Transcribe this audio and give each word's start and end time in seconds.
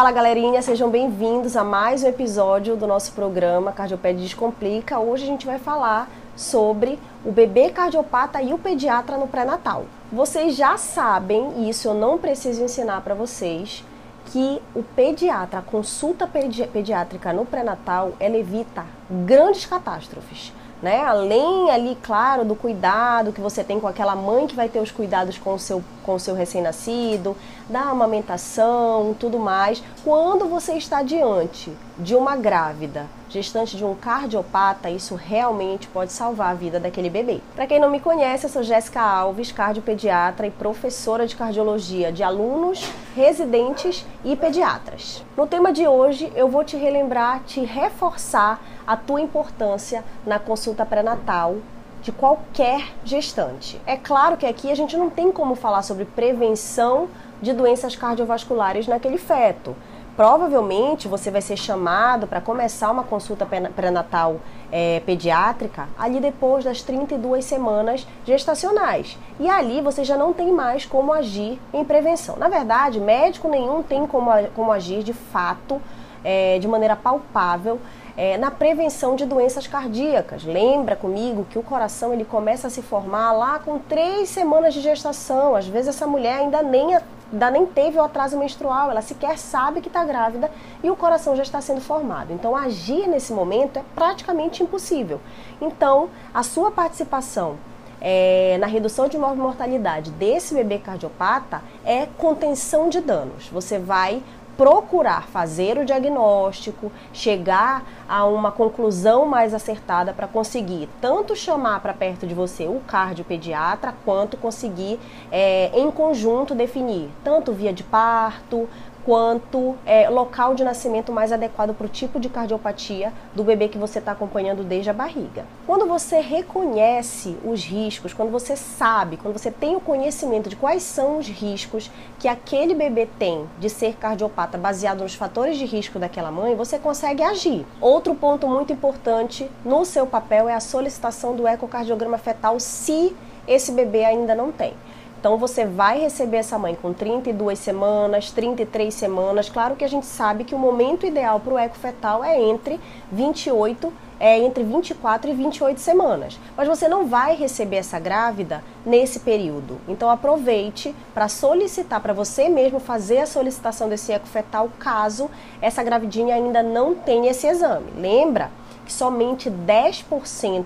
Fala 0.00 0.12
galerinha, 0.12 0.62
sejam 0.62 0.88
bem-vindos 0.88 1.58
a 1.58 1.62
mais 1.62 2.02
um 2.02 2.06
episódio 2.06 2.74
do 2.74 2.86
nosso 2.86 3.12
programa 3.12 3.70
Cardiopédia 3.70 4.22
Descomplica. 4.22 4.98
Hoje 4.98 5.24
a 5.24 5.26
gente 5.26 5.44
vai 5.44 5.58
falar 5.58 6.08
sobre 6.34 6.98
o 7.22 7.30
bebê 7.30 7.68
cardiopata 7.68 8.40
e 8.40 8.54
o 8.54 8.56
pediatra 8.56 9.18
no 9.18 9.28
pré-natal. 9.28 9.84
Vocês 10.10 10.56
já 10.56 10.78
sabem, 10.78 11.52
e 11.58 11.68
isso 11.68 11.86
eu 11.86 11.92
não 11.92 12.16
preciso 12.16 12.64
ensinar 12.64 13.02
para 13.02 13.14
vocês, 13.14 13.84
que 14.24 14.62
o 14.74 14.82
pediatra, 14.82 15.58
a 15.58 15.62
consulta 15.62 16.26
pedi 16.26 16.66
pediátrica 16.66 17.30
no 17.30 17.44
pré-natal, 17.44 18.12
ela 18.18 18.38
evita 18.38 18.86
grandes 19.10 19.66
catástrofes 19.66 20.50
né? 20.82 21.04
Além 21.04 21.70
ali, 21.70 21.96
claro, 22.02 22.44
do 22.44 22.54
cuidado 22.54 23.32
que 23.32 23.40
você 23.40 23.62
tem 23.62 23.78
com 23.78 23.86
aquela 23.86 24.14
mãe 24.14 24.46
que 24.46 24.56
vai 24.56 24.68
ter 24.68 24.80
os 24.80 24.90
cuidados 24.90 25.38
com 25.38 25.54
o 25.54 25.58
seu, 25.58 25.82
com 26.02 26.14
o 26.14 26.20
seu 26.20 26.34
recém-nascido, 26.34 27.36
da 27.68 27.82
amamentação, 27.82 29.14
tudo 29.18 29.38
mais. 29.38 29.82
Quando 30.04 30.46
você 30.46 30.74
está 30.74 31.02
diante 31.02 31.72
de 31.98 32.14
uma 32.14 32.36
grávida, 32.36 33.06
gestante 33.28 33.76
de 33.76 33.84
um 33.84 33.94
cardiopata, 33.94 34.90
isso 34.90 35.14
realmente 35.14 35.86
pode 35.86 36.12
salvar 36.12 36.50
a 36.50 36.54
vida 36.54 36.80
daquele 36.80 37.08
bebê. 37.08 37.40
Para 37.54 37.66
quem 37.66 37.78
não 37.78 37.90
me 37.90 38.00
conhece, 38.00 38.46
eu 38.46 38.50
sou 38.50 38.62
Jéssica 38.62 39.00
Alves, 39.00 39.52
cardiopediatra 39.52 40.46
e 40.46 40.50
professora 40.50 41.26
de 41.26 41.36
cardiologia 41.36 42.10
de 42.10 42.22
alunos, 42.22 42.90
residentes 43.14 44.04
e 44.24 44.34
pediatras. 44.34 45.24
No 45.36 45.46
tema 45.46 45.72
de 45.72 45.86
hoje, 45.86 46.32
eu 46.34 46.48
vou 46.48 46.64
te 46.64 46.76
relembrar, 46.76 47.42
te 47.46 47.60
reforçar 47.60 48.60
a 48.90 48.96
tua 48.96 49.20
importância 49.20 50.02
na 50.26 50.40
consulta 50.40 50.84
pré-natal 50.84 51.58
de 52.02 52.10
qualquer 52.10 52.92
gestante. 53.04 53.80
É 53.86 53.96
claro 53.96 54.36
que 54.36 54.44
aqui 54.44 54.68
a 54.68 54.74
gente 54.74 54.96
não 54.96 55.08
tem 55.08 55.30
como 55.30 55.54
falar 55.54 55.82
sobre 55.82 56.04
prevenção 56.04 57.08
de 57.40 57.52
doenças 57.52 57.94
cardiovasculares 57.94 58.88
naquele 58.88 59.16
feto. 59.16 59.76
Provavelmente 60.16 61.06
você 61.06 61.30
vai 61.30 61.40
ser 61.40 61.56
chamado 61.56 62.26
para 62.26 62.40
começar 62.40 62.90
uma 62.90 63.04
consulta 63.04 63.46
pré-natal 63.46 64.40
é, 64.72 64.98
pediátrica 65.06 65.88
ali 65.96 66.18
depois 66.18 66.64
das 66.64 66.82
32 66.82 67.44
semanas 67.44 68.04
gestacionais. 68.26 69.16
E 69.38 69.48
ali 69.48 69.80
você 69.80 70.02
já 70.02 70.16
não 70.16 70.32
tem 70.32 70.50
mais 70.50 70.84
como 70.84 71.12
agir 71.12 71.60
em 71.72 71.84
prevenção. 71.84 72.34
Na 72.36 72.48
verdade, 72.48 72.98
médico 72.98 73.48
nenhum 73.48 73.84
tem 73.84 74.04
como, 74.04 74.32
como 74.56 74.72
agir 74.72 75.04
de 75.04 75.12
fato, 75.12 75.80
é, 76.24 76.58
de 76.58 76.66
maneira 76.66 76.96
palpável, 76.96 77.80
é, 78.16 78.36
na 78.36 78.50
prevenção 78.50 79.16
de 79.16 79.24
doenças 79.24 79.66
cardíacas. 79.66 80.44
Lembra 80.44 80.96
comigo 80.96 81.46
que 81.48 81.58
o 81.58 81.62
coração 81.62 82.12
ele 82.12 82.24
começa 82.24 82.66
a 82.66 82.70
se 82.70 82.82
formar 82.82 83.32
lá 83.32 83.58
com 83.58 83.78
três 83.78 84.28
semanas 84.28 84.74
de 84.74 84.80
gestação. 84.80 85.54
Às 85.54 85.66
vezes 85.66 85.88
essa 85.88 86.06
mulher 86.06 86.38
ainda 86.38 86.62
nem, 86.62 86.96
ainda 87.32 87.50
nem 87.50 87.66
teve 87.66 87.98
o 87.98 88.02
atraso 88.02 88.38
menstrual, 88.38 88.90
ela 88.90 89.02
sequer 89.02 89.38
sabe 89.38 89.80
que 89.80 89.88
está 89.88 90.04
grávida 90.04 90.50
e 90.82 90.90
o 90.90 90.96
coração 90.96 91.36
já 91.36 91.42
está 91.42 91.60
sendo 91.60 91.80
formado. 91.80 92.32
Então 92.32 92.56
agir 92.56 93.06
nesse 93.08 93.32
momento 93.32 93.78
é 93.78 93.84
praticamente 93.94 94.62
impossível. 94.62 95.20
Então 95.60 96.08
a 96.32 96.42
sua 96.42 96.70
participação 96.70 97.56
é, 98.00 98.56
na 98.58 98.66
redução 98.66 99.08
de 99.08 99.18
mortalidade 99.18 100.10
desse 100.12 100.54
bebê 100.54 100.78
cardiopata 100.78 101.62
é 101.84 102.06
contenção 102.16 102.88
de 102.88 103.00
danos. 103.00 103.48
Você 103.48 103.78
vai 103.78 104.22
procurar 104.60 105.26
fazer 105.28 105.78
o 105.78 105.86
diagnóstico, 105.86 106.92
chegar 107.14 107.82
a 108.06 108.26
uma 108.26 108.52
conclusão 108.52 109.24
mais 109.24 109.54
acertada 109.54 110.12
para 110.12 110.28
conseguir 110.28 110.86
tanto 111.00 111.34
chamar 111.34 111.80
para 111.80 111.94
perto 111.94 112.26
de 112.26 112.34
você 112.34 112.66
o 112.66 112.78
cardiopediatra, 112.86 113.94
quanto 114.04 114.36
conseguir 114.36 115.00
é, 115.32 115.70
em 115.72 115.90
conjunto 115.90 116.54
definir 116.54 117.08
tanto 117.24 117.54
via 117.54 117.72
de 117.72 117.82
parto, 117.82 118.68
quanto 119.04 119.76
é, 119.86 120.08
local 120.08 120.54
de 120.54 120.64
nascimento 120.64 121.12
mais 121.12 121.32
adequado 121.32 121.74
para 121.74 121.86
o 121.86 121.88
tipo 121.88 122.20
de 122.20 122.28
cardiopatia 122.28 123.12
do 123.34 123.42
bebê 123.42 123.68
que 123.68 123.78
você 123.78 123.98
está 123.98 124.12
acompanhando 124.12 124.62
desde 124.62 124.90
a 124.90 124.92
barriga. 124.92 125.44
Quando 125.66 125.86
você 125.86 126.20
reconhece 126.20 127.36
os 127.44 127.64
riscos, 127.64 128.12
quando 128.12 128.30
você 128.30 128.56
sabe, 128.56 129.16
quando 129.16 129.38
você 129.38 129.50
tem 129.50 129.76
o 129.76 129.80
conhecimento 129.80 130.48
de 130.48 130.56
quais 130.56 130.82
são 130.82 131.18
os 131.18 131.28
riscos 131.28 131.90
que 132.18 132.28
aquele 132.28 132.74
bebê 132.74 133.06
tem 133.18 133.46
de 133.58 133.70
ser 133.70 133.96
cardiopata 133.96 134.58
baseado 134.58 135.02
nos 135.02 135.14
fatores 135.14 135.56
de 135.56 135.64
risco 135.64 135.98
daquela 135.98 136.30
mãe, 136.30 136.54
você 136.54 136.78
consegue 136.78 137.22
agir. 137.22 137.66
Outro 137.80 138.14
ponto 138.14 138.46
muito 138.46 138.72
importante 138.72 139.50
no 139.64 139.84
seu 139.84 140.06
papel 140.06 140.48
é 140.48 140.54
a 140.54 140.60
solicitação 140.60 141.34
do 141.34 141.46
ecocardiograma 141.46 142.18
fetal 142.18 142.60
se 142.60 143.14
esse 143.46 143.72
bebê 143.72 144.04
ainda 144.04 144.34
não 144.34 144.52
tem. 144.52 144.74
Então 145.20 145.36
você 145.36 145.66
vai 145.66 146.00
receber 146.00 146.38
essa 146.38 146.58
mãe 146.58 146.74
com 146.74 146.94
32 146.94 147.58
semanas, 147.58 148.30
33 148.30 148.92
semanas. 148.92 149.50
Claro 149.50 149.76
que 149.76 149.84
a 149.84 149.88
gente 149.88 150.06
sabe 150.06 150.44
que 150.44 150.54
o 150.54 150.58
momento 150.58 151.04
ideal 151.04 151.38
para 151.38 151.52
o 151.52 151.58
eco 151.58 151.76
fetal 151.76 152.24
é 152.24 152.40
entre 152.40 152.80
28 153.12 153.92
é 154.18 154.38
entre 154.38 154.62
24 154.62 155.30
e 155.30 155.34
28 155.34 155.80
semanas. 155.80 156.38
Mas 156.54 156.68
você 156.68 156.86
não 156.86 157.06
vai 157.06 157.34
receber 157.34 157.76
essa 157.76 157.98
grávida 157.98 158.62
nesse 158.84 159.20
período. 159.20 159.78
Então 159.88 160.10
aproveite 160.10 160.94
para 161.14 161.28
solicitar 161.28 162.00
para 162.00 162.12
você 162.12 162.48
mesmo 162.48 162.80
fazer 162.80 163.18
a 163.18 163.26
solicitação 163.26 163.88
desse 163.88 164.12
eco 164.12 164.26
fetal 164.26 164.70
caso 164.78 165.30
essa 165.60 165.82
gravidinha 165.82 166.34
ainda 166.34 166.62
não 166.62 166.94
tenha 166.94 167.30
esse 167.30 167.46
exame. 167.46 167.92
Lembra 167.96 168.50
que 168.86 168.92
somente 168.92 169.50
10% 169.50 170.64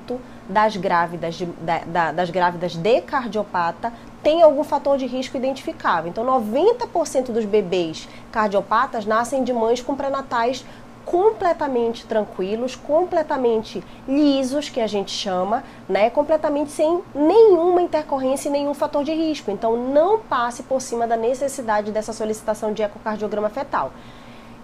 das 0.49 0.77
grávidas 0.77 1.35
de, 1.35 1.47
da, 1.47 2.13
das 2.13 2.31
grávidas 2.31 2.75
de 2.75 3.01
cardiopata 3.01 3.93
tem 4.25 4.43
algum 4.43 4.65
fator 4.65 4.97
de 4.97 5.07
risco 5.07 5.37
identificável. 5.37 6.11
Então, 6.11 6.25
90% 6.25 7.27
dos 7.31 7.45
bebês 7.45 8.09
cardiopatas 8.33 9.05
nascem 9.05 9.45
de 9.45 9.53
mães 9.53 9.83
com 9.83 9.95
pré-natais 9.95 10.65
completamente 11.05 12.07
tranquilos, 12.07 12.75
completamente 12.75 13.85
lisos, 14.09 14.71
que 14.71 14.81
a 14.81 14.87
gente 14.87 15.11
chama, 15.11 15.63
né? 15.87 16.09
Completamente 16.09 16.71
sem 16.71 17.03
nenhuma 17.15 17.83
intercorrência 17.83 18.49
e 18.49 18.53
nenhum 18.53 18.73
fator 18.73 19.05
de 19.05 19.13
risco. 19.13 19.51
Então, 19.51 19.77
não 19.77 20.19
passe 20.19 20.63
por 20.63 20.81
cima 20.81 21.07
da 21.07 21.17
necessidade 21.17 21.93
dessa 21.93 22.15
solicitação 22.15 22.73
de 22.73 22.83
ecocardiograma 22.83 23.51
fetal. 23.51 23.93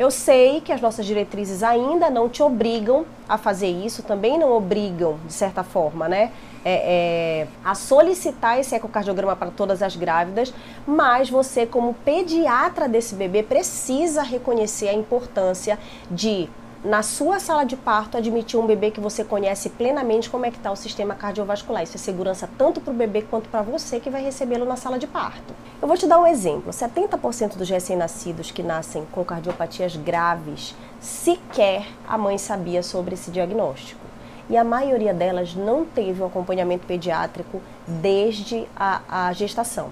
Eu 0.00 0.10
sei 0.10 0.62
que 0.62 0.72
as 0.72 0.80
nossas 0.80 1.04
diretrizes 1.04 1.62
ainda 1.62 2.08
não 2.08 2.26
te 2.26 2.42
obrigam 2.42 3.04
a 3.28 3.36
fazer 3.36 3.68
isso, 3.68 4.02
também 4.02 4.38
não 4.38 4.50
obrigam, 4.50 5.18
de 5.26 5.32
certa 5.34 5.62
forma, 5.62 6.08
né? 6.08 6.32
É, 6.64 7.42
é, 7.44 7.46
a 7.62 7.74
solicitar 7.74 8.58
esse 8.58 8.74
ecocardiograma 8.74 9.36
para 9.36 9.50
todas 9.50 9.82
as 9.82 9.96
grávidas, 9.96 10.54
mas 10.86 11.28
você, 11.28 11.66
como 11.66 11.92
pediatra 11.92 12.88
desse 12.88 13.14
bebê, 13.14 13.42
precisa 13.42 14.22
reconhecer 14.22 14.88
a 14.88 14.94
importância 14.94 15.78
de 16.10 16.48
na 16.82 17.02
sua 17.02 17.38
sala 17.38 17.64
de 17.64 17.76
parto 17.76 18.16
admitir 18.16 18.58
um 18.58 18.66
bebê 18.66 18.90
que 18.90 19.00
você 19.00 19.22
conhece 19.22 19.68
plenamente 19.68 20.30
como 20.30 20.46
é 20.46 20.50
que 20.50 20.56
está 20.56 20.72
o 20.72 20.76
sistema 20.76 21.14
cardiovascular. 21.14 21.82
Isso 21.82 21.96
é 21.96 22.00
segurança 22.00 22.48
tanto 22.56 22.80
para 22.80 22.90
o 22.90 22.96
bebê 22.96 23.20
quanto 23.20 23.50
para 23.50 23.60
você 23.60 24.00
que 24.00 24.08
vai 24.08 24.22
recebê-lo 24.22 24.64
na 24.64 24.76
sala 24.76 24.98
de 24.98 25.06
parto. 25.06 25.54
Eu 25.80 25.86
vou 25.86 25.96
te 25.98 26.06
dar 26.06 26.18
um 26.18 26.26
exemplo. 26.26 26.72
70% 26.72 27.58
dos 27.58 27.68
recém-nascidos 27.68 28.50
que 28.50 28.62
nascem 28.62 29.06
com 29.12 29.22
cardiopatias 29.22 29.94
graves, 29.94 30.74
sequer 30.98 31.86
a 32.08 32.16
mãe 32.16 32.38
sabia 32.38 32.82
sobre 32.82 33.12
esse 33.12 33.30
diagnóstico. 33.30 34.00
E 34.48 34.56
a 34.56 34.64
maioria 34.64 35.12
delas 35.12 35.54
não 35.54 35.84
teve 35.84 36.22
um 36.22 36.26
acompanhamento 36.26 36.86
pediátrico 36.86 37.60
desde 37.86 38.66
a, 38.74 39.26
a 39.26 39.32
gestação. 39.34 39.90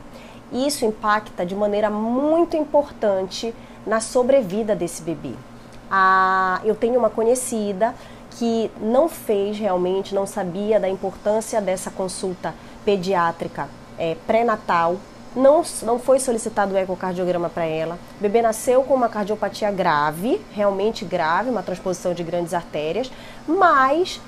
Isso 0.50 0.86
impacta 0.86 1.44
de 1.44 1.54
maneira 1.54 1.90
muito 1.90 2.56
importante 2.56 3.54
na 3.86 4.00
sobrevida 4.00 4.74
desse 4.74 5.02
bebê 5.02 5.34
a, 5.90 6.60
eu 6.64 6.74
tenho 6.74 6.98
uma 6.98 7.10
conhecida 7.10 7.94
que 8.30 8.70
não 8.80 9.08
fez 9.08 9.58
realmente, 9.58 10.14
não 10.14 10.26
sabia 10.26 10.78
da 10.78 10.88
importância 10.88 11.60
dessa 11.60 11.90
consulta 11.90 12.54
pediátrica 12.84 13.68
é, 13.98 14.16
pré-natal. 14.26 14.96
Não, 15.34 15.62
não 15.82 15.98
foi 15.98 16.18
solicitado 16.18 16.74
o 16.74 16.78
ecocardiograma 16.78 17.48
para 17.48 17.64
ela. 17.64 17.98
O 18.18 18.22
bebê 18.22 18.40
nasceu 18.40 18.82
com 18.82 18.94
uma 18.94 19.08
cardiopatia 19.08 19.70
grave, 19.70 20.40
realmente 20.52 21.04
grave, 21.04 21.50
uma 21.50 21.62
transposição 21.62 22.14
de 22.14 22.22
grandes 22.22 22.54
artérias, 22.54 23.10
mas 23.46 24.20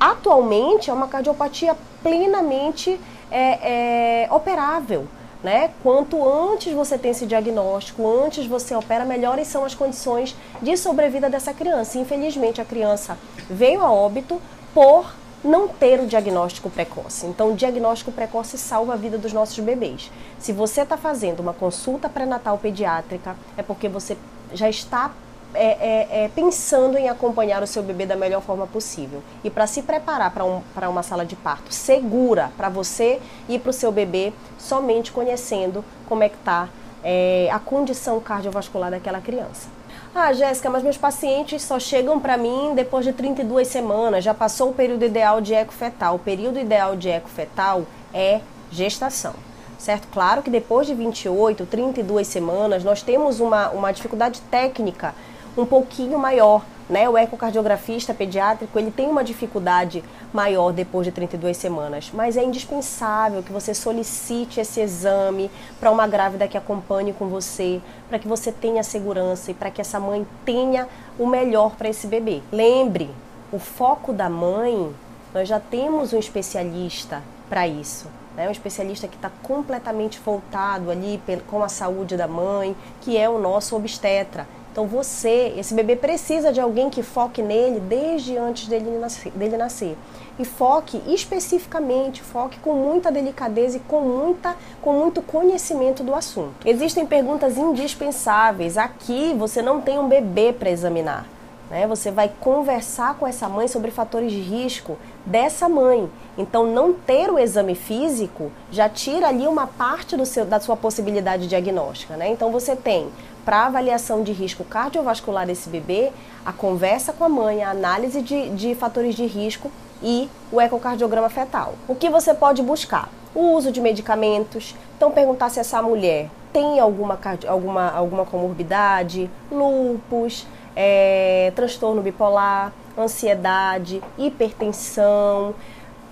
atualmente 0.00 0.90
é 0.90 0.92
uma 0.92 1.08
cardiopatia 1.08 1.76
plenamente 2.02 2.98
é, 3.30 4.24
é, 4.24 4.32
operável 4.32 5.06
né? 5.42 5.70
Quanto 5.82 6.26
antes 6.26 6.72
você 6.72 6.98
tem 6.98 7.12
esse 7.12 7.26
diagnóstico, 7.26 8.06
antes 8.06 8.46
você 8.46 8.74
opera, 8.74 9.04
melhores 9.04 9.48
são 9.48 9.64
as 9.64 9.74
condições 9.74 10.34
de 10.60 10.76
sobrevida 10.76 11.30
dessa 11.30 11.52
criança. 11.52 11.98
Infelizmente, 11.98 12.60
a 12.60 12.64
criança 12.64 13.16
veio 13.48 13.82
a 13.82 13.92
óbito 13.92 14.40
por 14.74 15.14
não 15.44 15.68
ter 15.68 16.00
o 16.00 16.06
diagnóstico 16.06 16.68
precoce. 16.68 17.26
Então, 17.26 17.52
o 17.52 17.56
diagnóstico 17.56 18.10
precoce 18.10 18.58
salva 18.58 18.94
a 18.94 18.96
vida 18.96 19.16
dos 19.16 19.32
nossos 19.32 19.58
bebês. 19.60 20.10
Se 20.38 20.52
você 20.52 20.82
está 20.82 20.96
fazendo 20.96 21.40
uma 21.40 21.52
consulta 21.52 22.08
pré-natal 22.08 22.58
pediátrica, 22.58 23.36
é 23.56 23.62
porque 23.62 23.88
você 23.88 24.16
já 24.52 24.68
está 24.68 25.12
é, 25.54 25.66
é, 25.66 26.24
é, 26.24 26.30
pensando 26.34 26.96
em 26.98 27.08
acompanhar 27.08 27.62
o 27.62 27.66
seu 27.66 27.82
bebê 27.82 28.04
da 28.04 28.16
melhor 28.16 28.42
forma 28.42 28.66
possível. 28.66 29.22
E 29.42 29.50
para 29.50 29.66
se 29.66 29.82
preparar 29.82 30.32
para 30.32 30.44
um, 30.44 30.62
uma 30.88 31.02
sala 31.02 31.24
de 31.24 31.36
parto 31.36 31.72
segura 31.72 32.50
para 32.56 32.68
você 32.68 33.20
e 33.48 33.58
para 33.58 33.70
o 33.70 33.72
seu 33.72 33.90
bebê, 33.90 34.32
somente 34.58 35.10
conhecendo 35.10 35.84
como 36.08 36.22
é 36.22 36.28
que 36.28 36.36
está 36.36 36.68
é, 37.02 37.48
a 37.50 37.58
condição 37.58 38.20
cardiovascular 38.20 38.90
daquela 38.90 39.20
criança. 39.20 39.68
Ah, 40.14 40.32
Jéssica, 40.32 40.68
mas 40.70 40.82
meus 40.82 40.96
pacientes 40.96 41.62
só 41.62 41.78
chegam 41.78 42.18
para 42.18 42.36
mim 42.36 42.72
depois 42.74 43.04
de 43.04 43.12
32 43.12 43.68
semanas, 43.68 44.24
já 44.24 44.34
passou 44.34 44.70
o 44.70 44.74
período 44.74 45.04
ideal 45.04 45.40
de 45.40 45.54
eco 45.54 45.72
fetal. 45.72 46.16
O 46.16 46.18
período 46.18 46.58
ideal 46.58 46.96
de 46.96 47.08
eco 47.08 47.28
fetal 47.28 47.84
é 48.12 48.40
gestação. 48.70 49.34
Certo? 49.78 50.08
Claro 50.08 50.42
que 50.42 50.50
depois 50.50 50.88
de 50.88 50.94
28, 50.94 51.64
32 51.66 52.26
semanas, 52.26 52.82
nós 52.82 53.00
temos 53.00 53.38
uma, 53.38 53.68
uma 53.70 53.92
dificuldade 53.92 54.40
técnica 54.50 55.14
um 55.58 55.66
pouquinho 55.66 56.18
maior 56.18 56.62
né? 56.88 57.08
O 57.08 57.18
ecocardiografista 57.18 58.14
pediátrico 58.14 58.78
ele 58.78 58.90
tem 58.90 59.08
uma 59.08 59.22
dificuldade 59.22 60.02
maior 60.32 60.72
depois 60.72 61.06
de 61.06 61.12
32 61.12 61.56
semanas, 61.56 62.10
mas 62.14 62.36
é 62.36 62.42
indispensável 62.42 63.42
que 63.42 63.52
você 63.52 63.74
solicite 63.74 64.60
esse 64.60 64.80
exame 64.80 65.50
para 65.78 65.90
uma 65.90 66.06
grávida 66.06 66.48
que 66.48 66.56
acompanhe 66.56 67.12
com 67.12 67.28
você, 67.28 67.80
para 68.08 68.18
que 68.18 68.26
você 68.26 68.50
tenha 68.50 68.82
segurança 68.82 69.50
e 69.50 69.54
para 69.54 69.70
que 69.70 69.80
essa 69.80 70.00
mãe 70.00 70.26
tenha 70.44 70.88
o 71.18 71.26
melhor 71.26 71.76
para 71.76 71.88
esse 71.88 72.06
bebê. 72.06 72.40
Lembre, 72.50 73.10
o 73.52 73.58
foco 73.58 74.12
da 74.12 74.30
mãe, 74.30 74.94
nós 75.34 75.46
já 75.46 75.60
temos 75.60 76.12
um 76.12 76.18
especialista 76.18 77.22
para 77.48 77.66
isso. 77.68 78.06
Né? 78.34 78.48
Um 78.48 78.52
especialista 78.52 79.08
que 79.08 79.16
está 79.16 79.30
completamente 79.42 80.20
voltado 80.20 80.90
ali 80.90 81.20
com 81.46 81.62
a 81.62 81.68
saúde 81.68 82.16
da 82.16 82.28
mãe, 82.28 82.74
que 83.00 83.16
é 83.16 83.28
o 83.28 83.38
nosso 83.38 83.76
obstetra. 83.76 84.46
Então 84.78 84.86
você, 84.86 85.54
esse 85.56 85.74
bebê 85.74 85.96
precisa 85.96 86.52
de 86.52 86.60
alguém 86.60 86.88
que 86.88 87.02
foque 87.02 87.42
nele 87.42 87.80
desde 87.80 88.36
antes 88.36 88.68
dele 88.68 88.96
nascer. 88.96 89.32
Dele 89.32 89.56
nascer. 89.56 89.98
E 90.38 90.44
foque 90.44 91.02
especificamente, 91.08 92.22
foque 92.22 92.60
com 92.60 92.74
muita 92.74 93.10
delicadeza 93.10 93.78
e 93.78 93.80
com, 93.80 94.02
muita, 94.02 94.54
com 94.80 94.92
muito 94.92 95.20
conhecimento 95.20 96.04
do 96.04 96.14
assunto. 96.14 96.54
Existem 96.64 97.04
perguntas 97.04 97.58
indispensáveis. 97.58 98.78
Aqui 98.78 99.34
você 99.36 99.60
não 99.60 99.80
tem 99.80 99.98
um 99.98 100.06
bebê 100.06 100.52
para 100.52 100.70
examinar. 100.70 101.26
Né? 101.68 101.86
Você 101.86 102.12
vai 102.12 102.30
conversar 102.40 103.16
com 103.16 103.26
essa 103.26 103.48
mãe 103.48 103.68
sobre 103.68 103.90
fatores 103.90 104.30
de 104.30 104.40
risco 104.40 104.96
dessa 105.26 105.68
mãe. 105.68 106.08
Então, 106.36 106.66
não 106.66 106.92
ter 106.92 107.30
o 107.30 107.38
exame 107.38 107.74
físico 107.74 108.52
já 108.70 108.88
tira 108.88 109.26
ali 109.26 109.46
uma 109.46 109.66
parte 109.66 110.24
seu, 110.24 110.44
da 110.44 110.60
sua 110.60 110.76
possibilidade 110.76 111.46
diagnóstica. 111.46 112.16
Né? 112.16 112.30
Então, 112.30 112.50
você 112.50 112.74
tem 112.74 113.08
para 113.48 113.64
avaliação 113.64 114.22
de 114.22 114.30
risco 114.30 114.62
cardiovascular 114.62 115.46
desse 115.46 115.70
bebê, 115.70 116.12
a 116.44 116.52
conversa 116.52 117.14
com 117.14 117.24
a 117.24 117.30
mãe, 117.30 117.64
a 117.64 117.70
análise 117.70 118.20
de, 118.20 118.50
de 118.50 118.74
fatores 118.74 119.14
de 119.14 119.24
risco 119.24 119.72
e 120.02 120.28
o 120.52 120.60
ecocardiograma 120.60 121.30
fetal. 121.30 121.72
O 121.88 121.94
que 121.94 122.10
você 122.10 122.34
pode 122.34 122.62
buscar? 122.62 123.08
O 123.34 123.54
uso 123.54 123.72
de 123.72 123.80
medicamentos. 123.80 124.76
Então, 124.94 125.10
perguntar 125.10 125.48
se 125.48 125.58
essa 125.58 125.80
mulher 125.80 126.28
tem 126.52 126.78
alguma, 126.78 127.18
alguma, 127.48 127.90
alguma 127.90 128.26
comorbidade, 128.26 129.30
lupus, 129.50 130.46
é, 130.76 131.50
transtorno 131.56 132.02
bipolar, 132.02 132.70
ansiedade, 132.98 134.02
hipertensão 134.18 135.54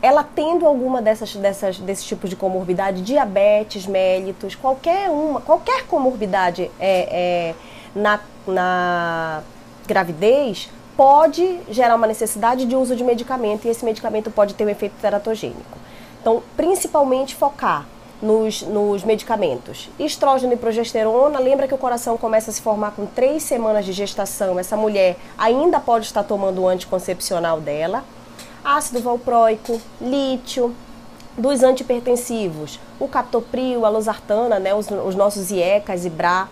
ela 0.07 0.23
tendo 0.23 0.65
alguma 0.67 1.03
dessas, 1.03 1.35
dessas 1.35 1.79
desses 1.79 2.05
tipos 2.05 2.31
de 2.31 2.37
comorbidade, 2.37 3.03
diabetes, 3.03 3.87
mellitus, 3.87 4.55
qualquer 4.55 5.11
uma, 5.11 5.41
qualquer 5.41 5.85
comorbidade 5.87 6.71
é, 6.79 7.51
é, 7.51 7.55
na, 7.93 8.21
na 8.47 9.43
gravidez 9.85 10.71
pode 10.97 11.61
gerar 11.69 11.97
uma 11.97 12.07
necessidade 12.07 12.65
de 12.65 12.77
uso 12.77 12.95
de 12.95 13.03
medicamento 13.03 13.67
e 13.67 13.69
esse 13.69 13.85
medicamento 13.85 14.31
pode 14.31 14.55
ter 14.55 14.65
um 14.65 14.69
efeito 14.69 14.95
teratogênico. 15.01 15.77
Então, 16.21 16.41
principalmente 16.57 17.35
focar 17.35 17.85
nos, 18.23 18.63
nos 18.63 19.03
medicamentos. 19.03 19.91
Estrógeno 19.99 20.53
e 20.53 20.57
progesterona, 20.57 21.41
lembra 21.41 21.67
que 21.67 21.75
o 21.75 21.79
coração 21.79 22.17
começa 22.17 22.51
a 22.51 22.55
se 22.55 22.63
formar 22.63 22.93
com 22.93 23.07
três 23.07 23.43
semanas 23.43 23.85
de 23.85 23.93
gestação. 23.93 24.59
Essa 24.59 24.77
mulher 24.77 25.17
ainda 25.37 25.81
pode 25.81 26.07
estar 26.07 26.23
tomando 26.23 26.63
o 26.63 26.69
anticoncepcional 26.69 27.61
dela 27.61 28.05
ácido 28.67 29.01
valproico, 29.01 29.81
lítio, 30.01 30.75
dos 31.39 31.63
antipertensivos, 31.63 32.81
o 32.99 33.07
captopril, 33.07 33.85
a 33.85 33.89
losartana, 33.89 34.59
né, 34.59 34.75
os, 34.75 34.91
os 34.91 35.15
nossos 35.15 35.51
IECAS 35.51 36.05
e 36.05 36.11
BRA. 36.11 36.49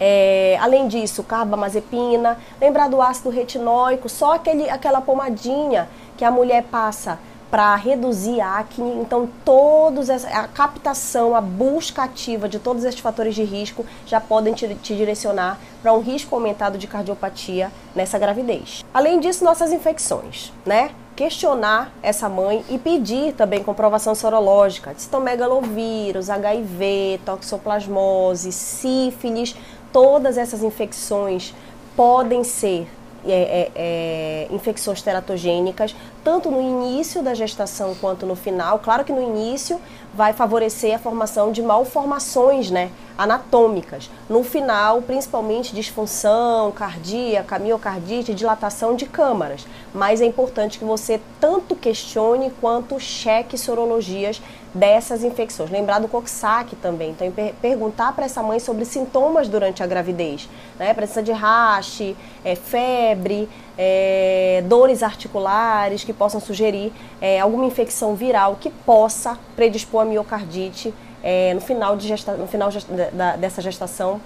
É, 0.00 0.56
além 0.60 0.88
disso, 0.88 1.22
carbamazepina, 1.22 2.38
lembrar 2.60 2.88
do 2.88 3.02
ácido 3.02 3.30
retinóico, 3.30 4.08
só 4.08 4.34
aquele, 4.34 4.68
aquela 4.70 5.00
pomadinha 5.00 5.88
que 6.16 6.24
a 6.24 6.30
mulher 6.30 6.64
passa 6.64 7.18
para 7.50 7.74
reduzir 7.76 8.40
a 8.40 8.58
acne. 8.58 8.92
Então, 9.00 9.28
todos 9.44 10.08
essa, 10.08 10.28
a 10.28 10.46
captação, 10.48 11.34
a 11.34 11.40
busca 11.40 12.02
ativa 12.02 12.48
de 12.48 12.58
todos 12.58 12.84
esses 12.84 13.00
fatores 13.00 13.34
de 13.34 13.42
risco 13.42 13.84
já 14.06 14.20
podem 14.20 14.54
te, 14.54 14.74
te 14.76 14.96
direcionar 14.96 15.58
para 15.82 15.92
um 15.92 16.00
risco 16.00 16.34
aumentado 16.34 16.78
de 16.78 16.86
cardiopatia 16.86 17.72
nessa 17.94 18.18
gravidez. 18.18 18.84
Além 18.92 19.18
disso, 19.18 19.44
nossas 19.44 19.72
infecções, 19.72 20.52
né? 20.64 20.90
Questionar 21.18 21.90
essa 22.00 22.28
mãe 22.28 22.64
e 22.70 22.78
pedir 22.78 23.32
também 23.32 23.60
comprovação 23.60 24.14
sorológica. 24.14 24.94
De 24.94 25.02
citomegalovírus, 25.02 26.30
HIV, 26.30 27.18
toxoplasmose, 27.24 28.52
sífilis, 28.52 29.56
todas 29.92 30.38
essas 30.38 30.62
infecções 30.62 31.52
podem 31.96 32.44
ser 32.44 32.86
é, 33.26 33.32
é, 33.32 33.70
é, 33.74 34.48
infecções 34.54 35.02
teratogênicas, 35.02 35.94
tanto 36.22 36.50
no 36.50 36.60
início 36.60 37.22
da 37.22 37.34
gestação 37.34 37.94
quanto 38.00 38.24
no 38.24 38.36
final. 38.36 38.78
Claro 38.78 39.04
que 39.04 39.12
no 39.12 39.22
início 39.22 39.80
vai 40.14 40.32
favorecer 40.32 40.94
a 40.94 40.98
formação 40.98 41.50
de 41.50 41.62
malformações 41.62 42.70
né, 42.70 42.90
anatômicas. 43.16 44.10
No 44.28 44.44
final, 44.44 45.02
principalmente 45.02 45.74
disfunção 45.74 46.70
cardíaca, 46.70 47.58
miocardite, 47.58 48.34
dilatação 48.34 48.94
de 48.94 49.06
câmaras. 49.06 49.66
Mas 49.92 50.20
é 50.20 50.24
importante 50.24 50.78
que 50.78 50.84
você 50.84 51.20
tanto 51.40 51.74
questione 51.74 52.52
quanto 52.60 52.98
cheque 53.00 53.58
sorologias 53.58 54.40
dessas 54.78 55.24
infecções. 55.24 55.70
Lembrar 55.70 55.98
do 55.98 56.08
Coxsackie 56.08 56.76
também. 56.76 57.10
Então, 57.10 57.30
per 57.30 57.54
perguntar 57.60 58.12
para 58.12 58.24
essa 58.24 58.42
mãe 58.42 58.58
sobre 58.60 58.84
sintomas 58.84 59.48
durante 59.48 59.82
a 59.82 59.86
gravidez. 59.86 60.48
Né? 60.78 60.94
Presença 60.94 61.22
de 61.22 61.32
rache, 61.32 62.16
é, 62.44 62.54
febre, 62.54 63.48
é, 63.76 64.62
dores 64.66 65.02
articulares 65.02 66.04
que 66.04 66.12
possam 66.12 66.40
sugerir 66.40 66.92
é, 67.20 67.40
alguma 67.40 67.64
infecção 67.64 68.14
viral 68.14 68.56
que 68.60 68.70
possa 68.70 69.38
predispor 69.56 70.02
a 70.02 70.04
miocardite 70.04 70.94
é, 71.22 71.52
no 71.54 71.60
final, 71.60 71.96
de 71.96 72.06
gesta 72.06 72.32
no 72.34 72.46
final 72.46 72.70
da, 73.12 73.36
dessa 73.36 73.60
gestação 73.60 74.20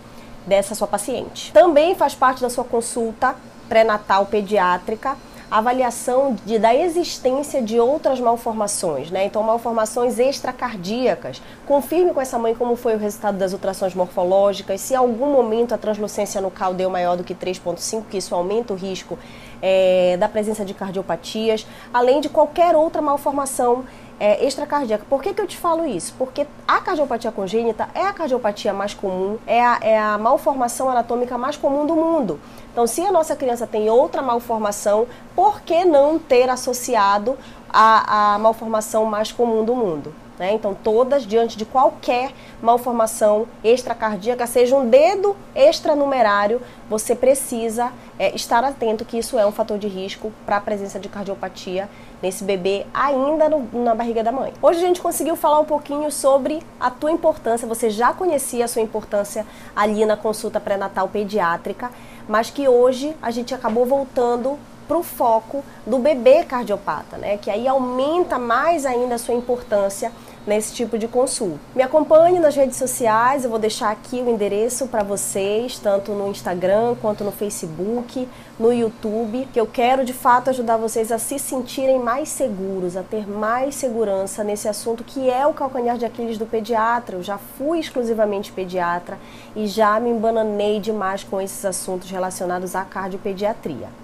dessa 0.47 0.75
sua 0.75 0.87
paciente. 0.87 1.52
Também 1.52 1.94
faz 1.94 2.14
parte 2.14 2.42
da 2.42 2.50
sua 2.50 2.64
consulta 2.64 3.35
pré-natal 3.68 4.26
pediátrica 4.26 5.16
avaliação 5.52 6.35
de, 6.47 6.59
da 6.59 6.75
existência 6.75 7.61
de 7.61 7.78
outras 7.78 8.18
malformações, 8.18 9.11
né? 9.11 9.26
Então, 9.26 9.42
malformações 9.42 10.18
extracardíacas. 10.18 11.42
Confirme 11.66 12.14
com 12.14 12.23
essa 12.23 12.38
mãe 12.38 12.54
como 12.54 12.75
foi 12.75 12.94
o 12.94 12.99
resultado 12.99 13.37
das 13.37 13.52
ultrações 13.52 13.94
morfológicas, 13.94 14.80
se 14.80 14.94
em 14.94 14.97
algum 14.97 15.30
momento 15.30 15.75
a 15.75 15.78
translucência 15.78 16.40
nucal 16.40 16.73
deu 16.73 16.88
maior 16.88 17.18
do 17.18 17.23
que 17.23 17.35
3,5, 17.35 18.04
que 18.11 18.16
isso 18.16 18.35
aumenta 18.35 18.73
o 18.73 18.76
risco 18.76 19.18
é, 19.61 20.16
da 20.16 20.26
presença 20.26 20.64
de 20.64 20.73
cardiopatias, 20.73 21.66
além 21.92 22.23
de 22.23 22.30
qualquer 22.30 22.75
outra 22.75 23.02
malformação 23.02 23.85
é, 24.22 24.46
extracardíaca. 24.46 25.04
Por 25.10 25.20
que, 25.20 25.34
que 25.34 25.40
eu 25.40 25.48
te 25.48 25.56
falo 25.56 25.84
isso? 25.84 26.14
Porque 26.16 26.46
a 26.66 26.80
cardiopatia 26.80 27.32
congênita 27.32 27.88
é 27.92 28.06
a 28.06 28.12
cardiopatia 28.12 28.72
mais 28.72 28.94
comum, 28.94 29.36
é 29.44 29.60
a, 29.60 29.78
é 29.82 29.98
a 29.98 30.16
malformação 30.16 30.88
anatômica 30.88 31.36
mais 31.36 31.56
comum 31.56 31.84
do 31.84 31.96
mundo. 31.96 32.38
Então, 32.70 32.86
se 32.86 33.00
a 33.00 33.10
nossa 33.10 33.34
criança 33.34 33.66
tem 33.66 33.90
outra 33.90 34.22
malformação, 34.22 35.08
por 35.34 35.62
que 35.62 35.84
não 35.84 36.20
ter 36.20 36.48
associado 36.48 37.36
a, 37.68 38.34
a 38.34 38.38
malformação 38.38 39.04
mais 39.06 39.32
comum 39.32 39.64
do 39.64 39.74
mundo? 39.74 40.14
Né? 40.42 40.54
Então, 40.54 40.75
todas, 40.75 41.25
diante 41.25 41.56
de 41.56 41.64
qualquer 41.64 42.32
malformação 42.61 43.46
extracardíaca, 43.62 44.44
seja 44.44 44.75
um 44.75 44.90
dedo 44.90 45.37
extranumerário, 45.54 46.61
você 46.90 47.14
precisa 47.14 47.92
é, 48.18 48.34
estar 48.34 48.64
atento 48.64 49.04
que 49.04 49.16
isso 49.16 49.38
é 49.38 49.46
um 49.46 49.52
fator 49.52 49.78
de 49.78 49.87
risco 49.87 50.32
para 50.44 50.56
a 50.56 50.61
presença 50.61 50.99
de 50.99 51.08
cardiopatia 51.08 51.88
nesse 52.20 52.42
bebê 52.42 52.84
ainda 52.92 53.49
no, 53.49 53.84
na 53.84 53.94
barriga 53.94 54.25
da 54.25 54.32
mãe. 54.32 54.52
Hoje 54.61 54.80
a 54.80 54.82
gente 54.88 55.00
conseguiu 55.00 55.37
falar 55.37 55.61
um 55.61 55.64
pouquinho 55.64 56.11
sobre 56.11 56.61
a 56.80 56.90
tua 56.90 57.12
importância, 57.12 57.68
você 57.68 57.88
já 57.88 58.12
conhecia 58.12 58.64
a 58.64 58.68
sua 58.68 58.82
importância 58.82 59.46
ali 59.76 60.04
na 60.04 60.16
consulta 60.16 60.58
pré-natal 60.58 61.06
pediátrica, 61.06 61.88
mas 62.26 62.50
que 62.50 62.66
hoje 62.66 63.14
a 63.22 63.30
gente 63.30 63.54
acabou 63.54 63.87
voltando 63.87 64.58
para 64.88 64.99
o 64.99 65.02
foco 65.02 65.64
do 65.87 65.99
bebê 65.99 66.44
cardiopata, 66.44 67.16
né? 67.16 67.38
Que 67.38 67.50
aí 67.50 67.66
aumenta 67.66 68.38
mais 68.38 68.84
ainda 68.84 69.14
a 69.14 69.18
sua 69.18 69.34
importância 69.34 70.12
nesse 70.46 70.72
tipo 70.75 70.99
de 70.99 71.06
consulta. 71.08 71.58
Me 71.75 71.82
acompanhe 71.82 72.38
nas 72.38 72.54
redes 72.54 72.76
sociais, 72.76 73.44
eu 73.44 73.50
vou 73.50 73.58
deixar 73.58 73.90
aqui 73.90 74.16
o 74.16 74.28
endereço 74.28 74.87
para 74.87 75.02
vocês, 75.02 75.78
tanto 75.78 76.12
no 76.12 76.28
Instagram 76.28 76.96
quanto 77.00 77.25
no 77.25 77.32
Facebook, 77.32 78.28
no 78.58 78.72
YouTube, 78.72 79.49
que 79.52 79.61
eu 79.61 79.66
quero 79.66 80.04
de 80.04 80.12
fato 80.12 80.50
ajudar 80.50 80.76
vocês 80.76 81.11
a 81.11 81.18
se 81.18 81.38
sentirem 81.38 81.99
mais 81.99 82.28
seguros, 82.28 82.96
a 82.96 83.02
ter 83.02 83.28
mais 83.28 83.75
segurança 83.75 84.44
nesse 84.44 84.68
assunto 84.68 85.04
que 85.04 85.30
é 85.30 85.46
o 85.46 85.54
calcanhar 85.54 85.96
de 85.96 86.04
Aquiles 86.04 86.38
do 86.38 86.46
pediatra. 86.46 87.16
Eu 87.16 87.22
já 87.22 87.38
fui 87.38 87.80
exclusivamente 87.80 88.52
pediatra 88.52 89.18
e 89.54 89.66
já 89.66 89.99
me 89.99 90.11
embananei 90.11 90.80
demais 90.80 91.25
com 91.25 91.40
esses 91.40 91.64
assuntos 91.64 92.11
relacionados 92.11 92.75
à 92.75 92.84
cardiopediatria. 92.84 94.01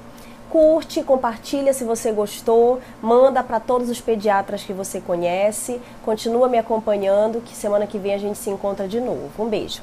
Curte, 0.51 1.03
compartilha 1.03 1.75
se 1.75 1.85
você 1.85 2.11
gostou, 2.11 2.81
manda 3.03 3.43
para 3.43 3.61
todos 3.61 3.91
os 3.91 4.01
pediatras 4.01 4.63
que 4.63 4.73
você 4.73 5.01
conhece. 5.01 5.81
Continua 6.05 6.49
me 6.49 6.59
acompanhando, 6.59 7.43
que 7.43 7.55
semana 7.55 7.87
que 7.87 7.99
vem 7.99 8.15
a 8.15 8.19
gente 8.19 8.39
se 8.39 8.49
encontra 8.49 8.89
de 8.89 9.01
novo. 9.01 9.31
Um 9.39 9.49
beijo. 9.49 9.83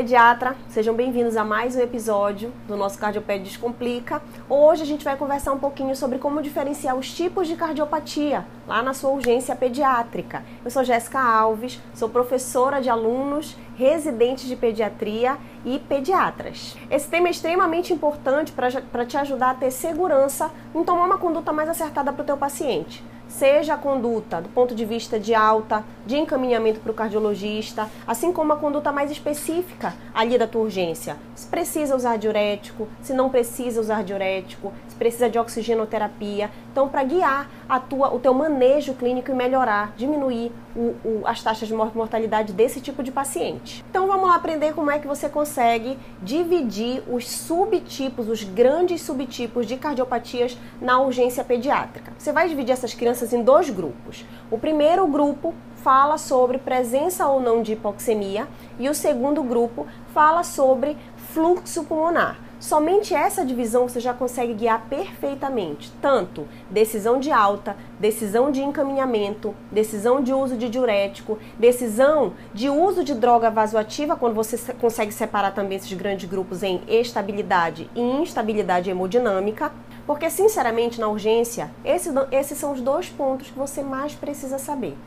Pediatra, 0.00 0.56
sejam 0.70 0.94
bem-vindos 0.94 1.36
a 1.36 1.44
mais 1.44 1.76
um 1.76 1.80
episódio 1.80 2.50
do 2.66 2.74
nosso 2.74 2.98
Cardioped 2.98 3.44
Descomplica. 3.44 4.22
Hoje 4.48 4.82
a 4.82 4.86
gente 4.86 5.04
vai 5.04 5.14
conversar 5.14 5.52
um 5.52 5.58
pouquinho 5.58 5.94
sobre 5.94 6.18
como 6.18 6.40
diferenciar 6.40 6.96
os 6.96 7.12
tipos 7.12 7.46
de 7.46 7.54
cardiopatia 7.54 8.46
lá 8.66 8.82
na 8.82 8.94
sua 8.94 9.10
urgência 9.10 9.54
pediátrica. 9.54 10.42
Eu 10.64 10.70
sou 10.70 10.82
Jéssica 10.84 11.20
Alves, 11.20 11.78
sou 11.92 12.08
professora 12.08 12.80
de 12.80 12.88
alunos, 12.88 13.54
residentes 13.76 14.48
de 14.48 14.56
pediatria 14.56 15.36
e 15.66 15.78
pediatras. 15.78 16.78
Esse 16.90 17.06
tema 17.06 17.28
é 17.28 17.32
extremamente 17.32 17.92
importante 17.92 18.52
para 18.52 19.04
te 19.04 19.18
ajudar 19.18 19.50
a 19.50 19.54
ter 19.54 19.70
segurança 19.70 20.50
em 20.74 20.82
tomar 20.82 21.04
uma 21.04 21.18
conduta 21.18 21.52
mais 21.52 21.68
acertada 21.68 22.10
para 22.10 22.22
o 22.22 22.26
teu 22.26 22.38
paciente 22.38 23.04
seja 23.30 23.74
a 23.74 23.78
conduta 23.78 24.42
do 24.42 24.48
ponto 24.48 24.74
de 24.74 24.84
vista 24.84 25.18
de 25.18 25.34
alta, 25.34 25.84
de 26.04 26.16
encaminhamento 26.16 26.80
para 26.80 26.90
o 26.90 26.94
cardiologista, 26.94 27.88
assim 28.06 28.32
como 28.32 28.52
a 28.52 28.56
conduta 28.56 28.90
mais 28.90 29.10
específica 29.10 29.94
ali 30.12 30.36
da 30.36 30.46
tua 30.46 30.62
urgência. 30.62 31.16
Se 31.34 31.46
precisa 31.46 31.94
usar 31.94 32.18
diurético, 32.18 32.88
se 33.00 33.14
não 33.14 33.30
precisa 33.30 33.80
usar 33.80 34.02
diurético, 34.02 34.72
se 34.88 34.96
precisa 34.96 35.30
de 35.30 35.38
oxigenoterapia. 35.38 36.50
Então, 36.72 36.88
para 36.88 37.02
guiar 37.04 37.48
a 37.68 37.78
tua, 37.78 38.12
o 38.12 38.18
teu 38.18 38.34
manejo 38.34 38.94
clínico 38.94 39.30
e 39.30 39.34
melhorar, 39.34 39.94
diminuir 39.96 40.52
o, 40.74 40.94
o, 41.04 41.22
as 41.24 41.42
taxas 41.42 41.68
de 41.68 41.74
mortalidade 41.74 42.52
desse 42.52 42.80
tipo 42.80 43.02
de 43.02 43.12
paciente. 43.12 43.84
Então, 43.88 44.06
vamos 44.06 44.28
lá 44.28 44.34
aprender 44.34 44.74
como 44.74 44.90
é 44.90 44.98
que 44.98 45.06
você 45.06 45.28
consegue 45.28 45.98
dividir 46.22 47.02
os 47.08 47.28
subtipos, 47.28 48.28
os 48.28 48.42
grandes 48.42 49.02
subtipos 49.02 49.66
de 49.66 49.76
cardiopatias 49.76 50.56
na 50.80 51.00
urgência 51.00 51.44
pediátrica. 51.44 52.12
Você 52.18 52.32
vai 52.32 52.48
dividir 52.48 52.72
essas 52.72 52.94
crianças 52.94 53.19
crianças 53.20 53.32
em 53.32 53.42
dois 53.42 53.68
grupos. 53.68 54.24
O 54.50 54.58
primeiro 54.58 55.06
grupo 55.06 55.54
fala 55.76 56.18
sobre 56.18 56.58
presença 56.58 57.26
ou 57.26 57.40
não 57.40 57.62
de 57.62 57.72
hipoxemia 57.72 58.48
e 58.78 58.88
o 58.88 58.94
segundo 58.94 59.42
grupo 59.42 59.86
fala 60.12 60.42
sobre 60.42 60.96
fluxo 61.32 61.84
pulmonar. 61.84 62.38
Somente 62.58 63.14
essa 63.14 63.42
divisão 63.42 63.88
você 63.88 64.00
já 64.00 64.12
consegue 64.12 64.52
guiar 64.52 64.84
perfeitamente, 64.90 65.90
tanto 66.02 66.46
decisão 66.70 67.18
de 67.18 67.32
alta, 67.32 67.74
decisão 67.98 68.50
de 68.50 68.62
encaminhamento, 68.62 69.54
decisão 69.72 70.22
de 70.22 70.34
uso 70.34 70.58
de 70.58 70.68
diurético, 70.68 71.38
decisão 71.58 72.34
de 72.52 72.68
uso 72.68 73.02
de 73.02 73.14
droga 73.14 73.50
vasoativa, 73.50 74.14
quando 74.14 74.34
você 74.34 74.74
consegue 74.74 75.12
separar 75.12 75.52
também 75.52 75.78
esses 75.78 75.92
grandes 75.94 76.28
grupos 76.28 76.62
em 76.62 76.82
estabilidade 76.86 77.90
e 77.94 78.00
instabilidade 78.00 78.90
hemodinâmica, 78.90 79.72
porque 80.10 80.28
sinceramente 80.28 80.98
na 80.98 81.06
urgência, 81.06 81.70
esses, 81.84 82.12
esses 82.32 82.58
são 82.58 82.72
os 82.72 82.80
dois 82.80 83.08
pontos 83.08 83.48
que 83.48 83.56
você 83.56 83.80
mais 83.80 84.12
precisa 84.12 84.58
saber. 84.58 84.98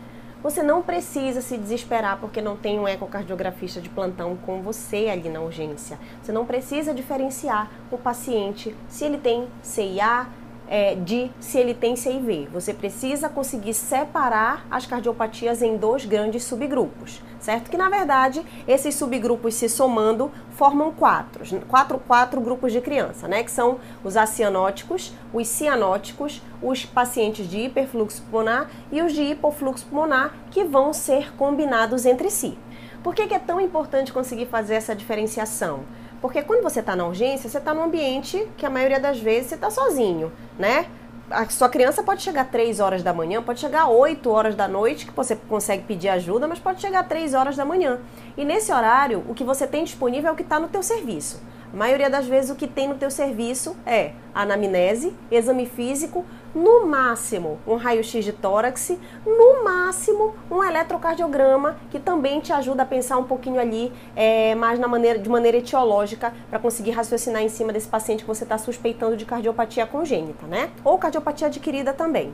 Você 0.41 0.63
não 0.63 0.81
precisa 0.81 1.41
se 1.41 1.57
desesperar 1.57 2.19
porque 2.21 2.41
não 2.41 2.55
tem 2.55 2.79
um 2.79 2.87
ecocardiografista 2.87 3.81
de 3.81 3.89
plantão 3.89 4.37
com 4.37 4.61
você 4.61 5.09
ali 5.11 5.27
na 5.27 5.41
urgência. 5.41 5.99
Você 6.21 6.31
não 6.31 6.45
precisa 6.45 6.93
diferenciar 6.93 7.69
o 7.91 7.97
paciente 7.97 8.73
se 8.87 9.03
ele 9.03 9.17
tem 9.17 9.45
CIA, 9.61 10.25
é, 10.67 10.95
de 10.95 11.31
se 11.39 11.57
ele 11.57 11.73
tem 11.73 11.95
CIV. 11.95 12.47
Você 12.51 12.73
precisa 12.73 13.29
conseguir 13.29 13.73
separar 13.73 14.65
as 14.69 14.85
cardiopatias 14.85 15.61
em 15.61 15.77
dois 15.77 16.05
grandes 16.05 16.43
subgrupos, 16.43 17.21
certo? 17.39 17.69
Que 17.69 17.77
na 17.77 17.89
verdade 17.89 18.45
esses 18.67 18.95
subgrupos 18.95 19.55
se 19.55 19.69
somando 19.69 20.31
formam 20.51 20.91
quatro, 20.91 21.43
quatro, 21.67 21.99
quatro 21.99 22.41
grupos 22.41 22.71
de 22.71 22.81
criança, 22.81 23.27
né? 23.27 23.43
Que 23.43 23.51
são 23.51 23.79
os 24.03 24.15
acianóticos, 24.17 25.13
os 25.33 25.47
cianóticos, 25.47 26.41
os 26.61 26.85
pacientes 26.85 27.49
de 27.49 27.59
hiperfluxo 27.59 28.21
pulmonar 28.23 28.69
e 28.91 29.01
os 29.01 29.13
de 29.13 29.23
hipofluxo 29.23 29.85
pulmonar, 29.85 30.33
que 30.51 30.63
vão 30.63 30.93
ser 30.93 31.35
combinados 31.35 32.05
entre 32.05 32.29
si. 32.29 32.57
Por 33.03 33.13
que, 33.13 33.27
que 33.27 33.33
é 33.33 33.39
tão 33.39 33.59
importante 33.59 34.13
conseguir 34.13 34.45
fazer 34.45 34.75
essa 34.75 34.95
diferenciação? 34.95 35.81
Porque 36.23 36.41
quando 36.41 36.63
você 36.63 36.79
está 36.79 36.95
na 36.95 37.05
urgência, 37.05 37.49
você 37.49 37.57
está 37.57 37.73
num 37.73 37.83
ambiente 37.83 38.47
que 38.55 38.65
a 38.65 38.69
maioria 38.69 38.97
das 38.97 39.19
vezes 39.19 39.49
você 39.49 39.55
está 39.55 39.69
sozinho, 39.69 40.31
né? 40.57 40.85
A 41.29 41.49
sua 41.49 41.67
criança 41.67 42.01
pode 42.01 42.21
chegar 42.21 42.45
3 42.45 42.79
horas 42.79 43.03
da 43.03 43.13
manhã, 43.13 43.43
pode 43.43 43.59
chegar 43.59 43.89
8 43.89 44.29
horas 44.29 44.55
da 44.55 44.65
noite, 44.65 45.05
que 45.05 45.11
você 45.11 45.35
consegue 45.35 45.83
pedir 45.83 46.07
ajuda, 46.07 46.47
mas 46.47 46.59
pode 46.59 46.79
chegar 46.79 47.03
3 47.09 47.33
horas 47.33 47.57
da 47.57 47.65
manhã. 47.65 47.99
E 48.37 48.45
nesse 48.45 48.71
horário, 48.71 49.21
o 49.27 49.33
que 49.33 49.43
você 49.43 49.67
tem 49.67 49.83
disponível 49.83 50.29
é 50.29 50.31
o 50.31 50.35
que 50.37 50.43
está 50.43 50.61
no 50.61 50.69
teu 50.69 50.81
serviço. 50.81 51.43
A 51.73 51.75
maioria 51.75 52.09
das 52.09 52.25
vezes 52.25 52.49
o 52.51 52.55
que 52.55 52.67
tem 52.67 52.87
no 52.87 52.95
teu 52.95 53.11
serviço 53.11 53.75
é 53.85 54.13
anamnese, 54.33 55.13
exame 55.29 55.65
físico, 55.65 56.25
no 56.53 56.85
máximo 56.85 57.59
um 57.67 57.75
raio-x 57.75 58.23
de 58.23 58.31
tórax, 58.31 58.97
no 59.25 59.63
máximo 59.63 60.35
um 60.49 60.63
eletrocardiograma, 60.63 61.77
que 61.89 61.99
também 61.99 62.39
te 62.39 62.53
ajuda 62.53 62.83
a 62.83 62.85
pensar 62.85 63.17
um 63.17 63.23
pouquinho 63.23 63.59
ali 63.59 63.91
é, 64.15 64.53
mais 64.55 64.79
na 64.79 64.87
maneira, 64.87 65.17
de 65.17 65.29
maneira 65.29 65.57
etiológica 65.57 66.33
para 66.49 66.59
conseguir 66.59 66.91
raciocinar 66.91 67.41
em 67.41 67.49
cima 67.49 67.73
desse 67.73 67.87
paciente 67.87 68.21
que 68.21 68.27
você 68.27 68.43
está 68.43 68.57
suspeitando 68.57 69.17
de 69.17 69.25
cardiopatia 69.25 69.85
congênita, 69.85 70.45
né? 70.47 70.69
Ou 70.83 70.97
cardiopatia 70.97 71.47
adquirida 71.47 71.93
também. 71.93 72.33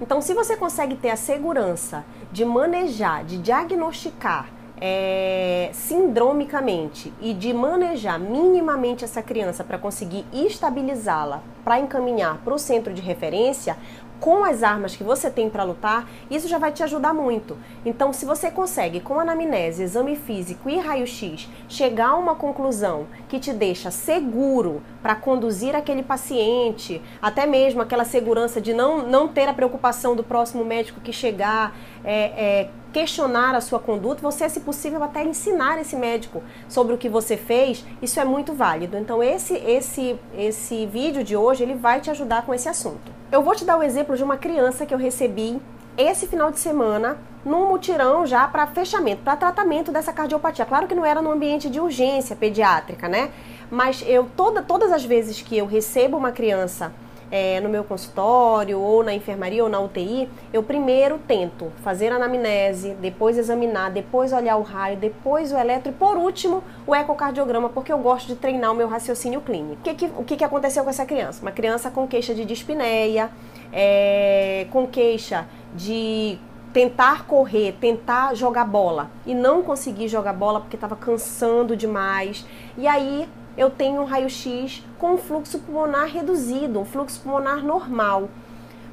Então, 0.00 0.20
se 0.20 0.34
você 0.34 0.56
consegue 0.56 0.94
ter 0.94 1.10
a 1.10 1.16
segurança 1.16 2.04
de 2.30 2.44
manejar, 2.44 3.24
de 3.24 3.38
diagnosticar 3.38 4.50
é, 4.78 5.70
sindromicamente 5.72 7.12
e 7.20 7.32
de 7.32 7.52
manejar 7.54 8.18
minimamente 8.18 9.04
essa 9.04 9.22
criança 9.22 9.64
para 9.64 9.78
conseguir 9.78 10.26
estabilizá-la, 10.34 11.42
para 11.66 11.80
encaminhar 11.80 12.38
para 12.44 12.54
o 12.54 12.58
centro 12.60 12.94
de 12.94 13.02
referência, 13.02 13.76
com 14.20 14.44
as 14.44 14.62
armas 14.62 14.94
que 14.94 15.02
você 15.02 15.28
tem 15.28 15.50
para 15.50 15.64
lutar, 15.64 16.08
isso 16.30 16.46
já 16.46 16.58
vai 16.58 16.70
te 16.70 16.80
ajudar 16.84 17.12
muito. 17.12 17.58
Então, 17.84 18.12
se 18.12 18.24
você 18.24 18.52
consegue, 18.52 19.00
com 19.00 19.18
anamnese, 19.18 19.82
exame 19.82 20.14
físico 20.14 20.70
e 20.70 20.78
raio-x, 20.78 21.48
chegar 21.68 22.10
a 22.10 22.16
uma 22.16 22.36
conclusão 22.36 23.06
que 23.28 23.40
te 23.40 23.52
deixa 23.52 23.90
seguro 23.90 24.80
para 25.02 25.16
conduzir 25.16 25.74
aquele 25.74 26.04
paciente, 26.04 27.02
até 27.20 27.46
mesmo 27.46 27.82
aquela 27.82 28.04
segurança 28.04 28.60
de 28.60 28.72
não, 28.72 29.06
não 29.06 29.26
ter 29.26 29.48
a 29.48 29.54
preocupação 29.54 30.14
do 30.14 30.22
próximo 30.22 30.64
médico 30.64 31.00
que 31.00 31.12
chegar, 31.12 31.76
é, 32.04 32.14
é, 32.14 32.70
questionar 32.92 33.54
a 33.54 33.60
sua 33.60 33.78
conduta, 33.78 34.22
você, 34.22 34.48
se 34.48 34.60
possível, 34.60 35.02
até 35.02 35.22
ensinar 35.22 35.78
esse 35.78 35.94
médico 35.94 36.42
sobre 36.66 36.94
o 36.94 36.98
que 36.98 37.10
você 37.10 37.36
fez, 37.36 37.84
isso 38.00 38.18
é 38.18 38.24
muito 38.24 38.54
válido. 38.54 38.96
Então, 38.96 39.22
esse, 39.22 39.54
esse, 39.54 40.18
esse 40.34 40.86
vídeo 40.86 41.22
de 41.22 41.36
hoje, 41.56 41.62
ele 41.64 41.74
vai 41.74 42.00
te 42.00 42.10
ajudar 42.10 42.44
com 42.44 42.52
esse 42.52 42.68
assunto. 42.68 43.10
Eu 43.32 43.42
vou 43.42 43.54
te 43.54 43.64
dar 43.64 43.78
o 43.78 43.82
exemplo 43.82 44.14
de 44.14 44.22
uma 44.22 44.36
criança 44.36 44.84
que 44.84 44.92
eu 44.92 44.98
recebi 44.98 45.60
esse 45.96 46.26
final 46.26 46.50
de 46.50 46.58
semana 46.58 47.16
num 47.44 47.68
mutirão 47.68 48.26
já 48.26 48.46
para 48.46 48.66
fechamento, 48.66 49.22
para 49.22 49.36
tratamento 49.36 49.90
dessa 49.90 50.12
cardiopatia. 50.12 50.66
Claro 50.66 50.86
que 50.86 50.94
não 50.94 51.04
era 51.04 51.22
no 51.22 51.32
ambiente 51.32 51.70
de 51.70 51.80
urgência 51.80 52.36
pediátrica, 52.36 53.08
né? 53.08 53.30
Mas 53.70 54.04
eu 54.06 54.28
toda, 54.36 54.62
todas 54.62 54.92
as 54.92 55.04
vezes 55.04 55.40
que 55.40 55.56
eu 55.56 55.64
recebo 55.64 56.16
uma 56.16 56.30
criança 56.30 56.92
é, 57.30 57.60
no 57.60 57.68
meu 57.68 57.84
consultório, 57.84 58.78
ou 58.80 59.02
na 59.02 59.14
enfermaria, 59.14 59.62
ou 59.62 59.68
na 59.68 59.80
UTI, 59.80 60.28
eu 60.52 60.62
primeiro 60.62 61.18
tento 61.26 61.72
fazer 61.82 62.12
a 62.12 62.16
anamnese, 62.16 62.94
depois 63.00 63.36
examinar, 63.36 63.90
depois 63.90 64.32
olhar 64.32 64.56
o 64.56 64.62
raio, 64.62 64.96
depois 64.96 65.52
o 65.52 65.56
eletro 65.56 65.90
e 65.90 65.94
por 65.94 66.16
último 66.16 66.62
o 66.86 66.94
ecocardiograma, 66.94 67.68
porque 67.68 67.92
eu 67.92 67.98
gosto 67.98 68.28
de 68.28 68.36
treinar 68.36 68.72
o 68.72 68.74
meu 68.74 68.88
raciocínio 68.88 69.40
clínico. 69.40 69.80
O 69.80 69.82
que, 69.82 69.94
que, 69.94 70.06
o 70.18 70.24
que, 70.24 70.36
que 70.36 70.44
aconteceu 70.44 70.84
com 70.84 70.90
essa 70.90 71.04
criança? 71.04 71.42
Uma 71.42 71.52
criança 71.52 71.90
com 71.90 72.06
queixa 72.06 72.34
de 72.34 72.44
dispneia, 72.44 73.30
é, 73.72 74.66
com 74.70 74.86
queixa 74.86 75.46
de 75.74 76.38
tentar 76.72 77.26
correr, 77.26 77.72
tentar 77.80 78.34
jogar 78.34 78.66
bola 78.66 79.10
e 79.24 79.34
não 79.34 79.62
conseguir 79.62 80.08
jogar 80.08 80.34
bola 80.34 80.60
porque 80.60 80.76
estava 80.76 80.94
cansando 80.94 81.74
demais. 81.74 82.46
E 82.76 82.86
aí 82.86 83.26
eu 83.56 83.70
tenho 83.70 84.02
um 84.02 84.04
raio-x 84.04 84.82
com 84.98 85.14
um 85.14 85.18
fluxo 85.18 85.58
pulmonar 85.58 86.06
reduzido, 86.06 86.80
um 86.80 86.84
fluxo 86.84 87.20
pulmonar 87.20 87.64
normal. 87.64 88.28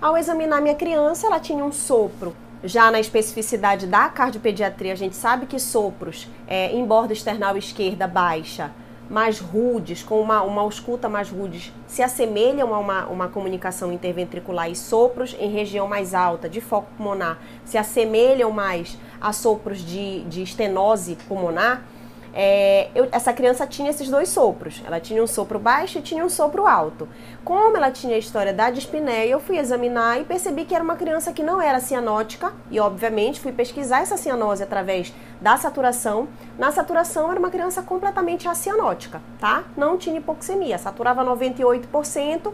Ao 0.02 0.18
examinar 0.18 0.62
minha 0.62 0.76
criança, 0.76 1.28
ela 1.28 1.40
tinha 1.40 1.64
um 1.64 1.72
sopro 1.72 2.36
já 2.64 2.90
na 2.90 3.00
especificidade 3.00 3.86
da 3.86 4.08
cardiopediatria, 4.08 4.94
a 4.94 4.96
gente 4.96 5.16
sabe 5.16 5.46
que 5.46 5.60
sopros 5.60 6.30
é, 6.48 6.72
em 6.72 6.86
borda 6.86 7.12
external 7.12 7.58
esquerda 7.58 8.08
baixa, 8.08 8.72
mais 9.10 9.38
rudes, 9.40 10.02
com 10.02 10.22
uma, 10.22 10.42
uma 10.44 10.62
ausculta 10.62 11.10
mais 11.10 11.30
rudes, 11.30 11.74
se 11.86 12.02
assemelham 12.02 12.74
a 12.74 12.80
uma, 12.80 13.06
uma 13.08 13.28
comunicação 13.28 13.92
interventricular 13.92 14.72
e 14.72 14.76
sopros 14.76 15.36
em 15.38 15.50
região 15.50 15.88
mais 15.88 16.14
alta, 16.14 16.48
de 16.48 16.62
foco 16.62 16.88
pulmonar, 16.98 17.38
se 17.66 17.78
assemelham 17.78 18.50
mais 18.50 18.98
a 19.20 19.34
sopros 19.34 19.80
de, 19.80 20.22
de 20.22 20.42
estenose 20.42 21.18
pulmonar 21.28 21.84
é, 22.34 22.90
eu, 22.96 23.08
essa 23.12 23.32
criança 23.32 23.68
tinha 23.68 23.92
esses 23.92 24.10
dois 24.10 24.30
sopros. 24.30 24.82
Ela 24.86 25.00
tinha 25.00 25.22
um 25.22 25.28
sopro 25.28 25.60
baixo 25.60 26.00
e 26.00 26.02
tinha 26.02 26.26
um 26.26 26.30
sopro 26.30 26.66
alto. 26.66 27.08
Como 27.46 27.78
ela 27.78 27.92
tinha 27.92 28.16
a 28.16 28.18
história 28.18 28.52
da 28.52 28.72
dispneia, 28.72 29.30
eu 29.30 29.40
fui 29.40 29.58
examinar 29.58 30.20
e 30.20 30.24
percebi 30.24 30.66
que 30.66 30.74
era 30.74 30.84
uma 30.84 30.96
criança 30.96 31.32
que 31.32 31.44
não 31.44 31.62
era 31.62 31.80
cianótica 31.80 32.52
e, 32.72 32.80
obviamente, 32.80 33.40
fui 33.40 33.52
pesquisar 33.52 34.02
essa 34.02 34.18
cianose 34.18 34.64
através 34.64 35.14
da 35.40 35.56
saturação. 35.58 36.28
Na 36.58 36.72
saturação, 36.72 37.30
era 37.30 37.40
uma 37.40 37.52
criança 37.52 37.84
completamente 37.84 38.48
acianótica, 38.48 39.22
tá? 39.40 39.66
Não 39.78 39.96
tinha 39.96 40.18
hipoxemia, 40.18 40.80
saturava 40.80 41.24
98%, 41.24 42.52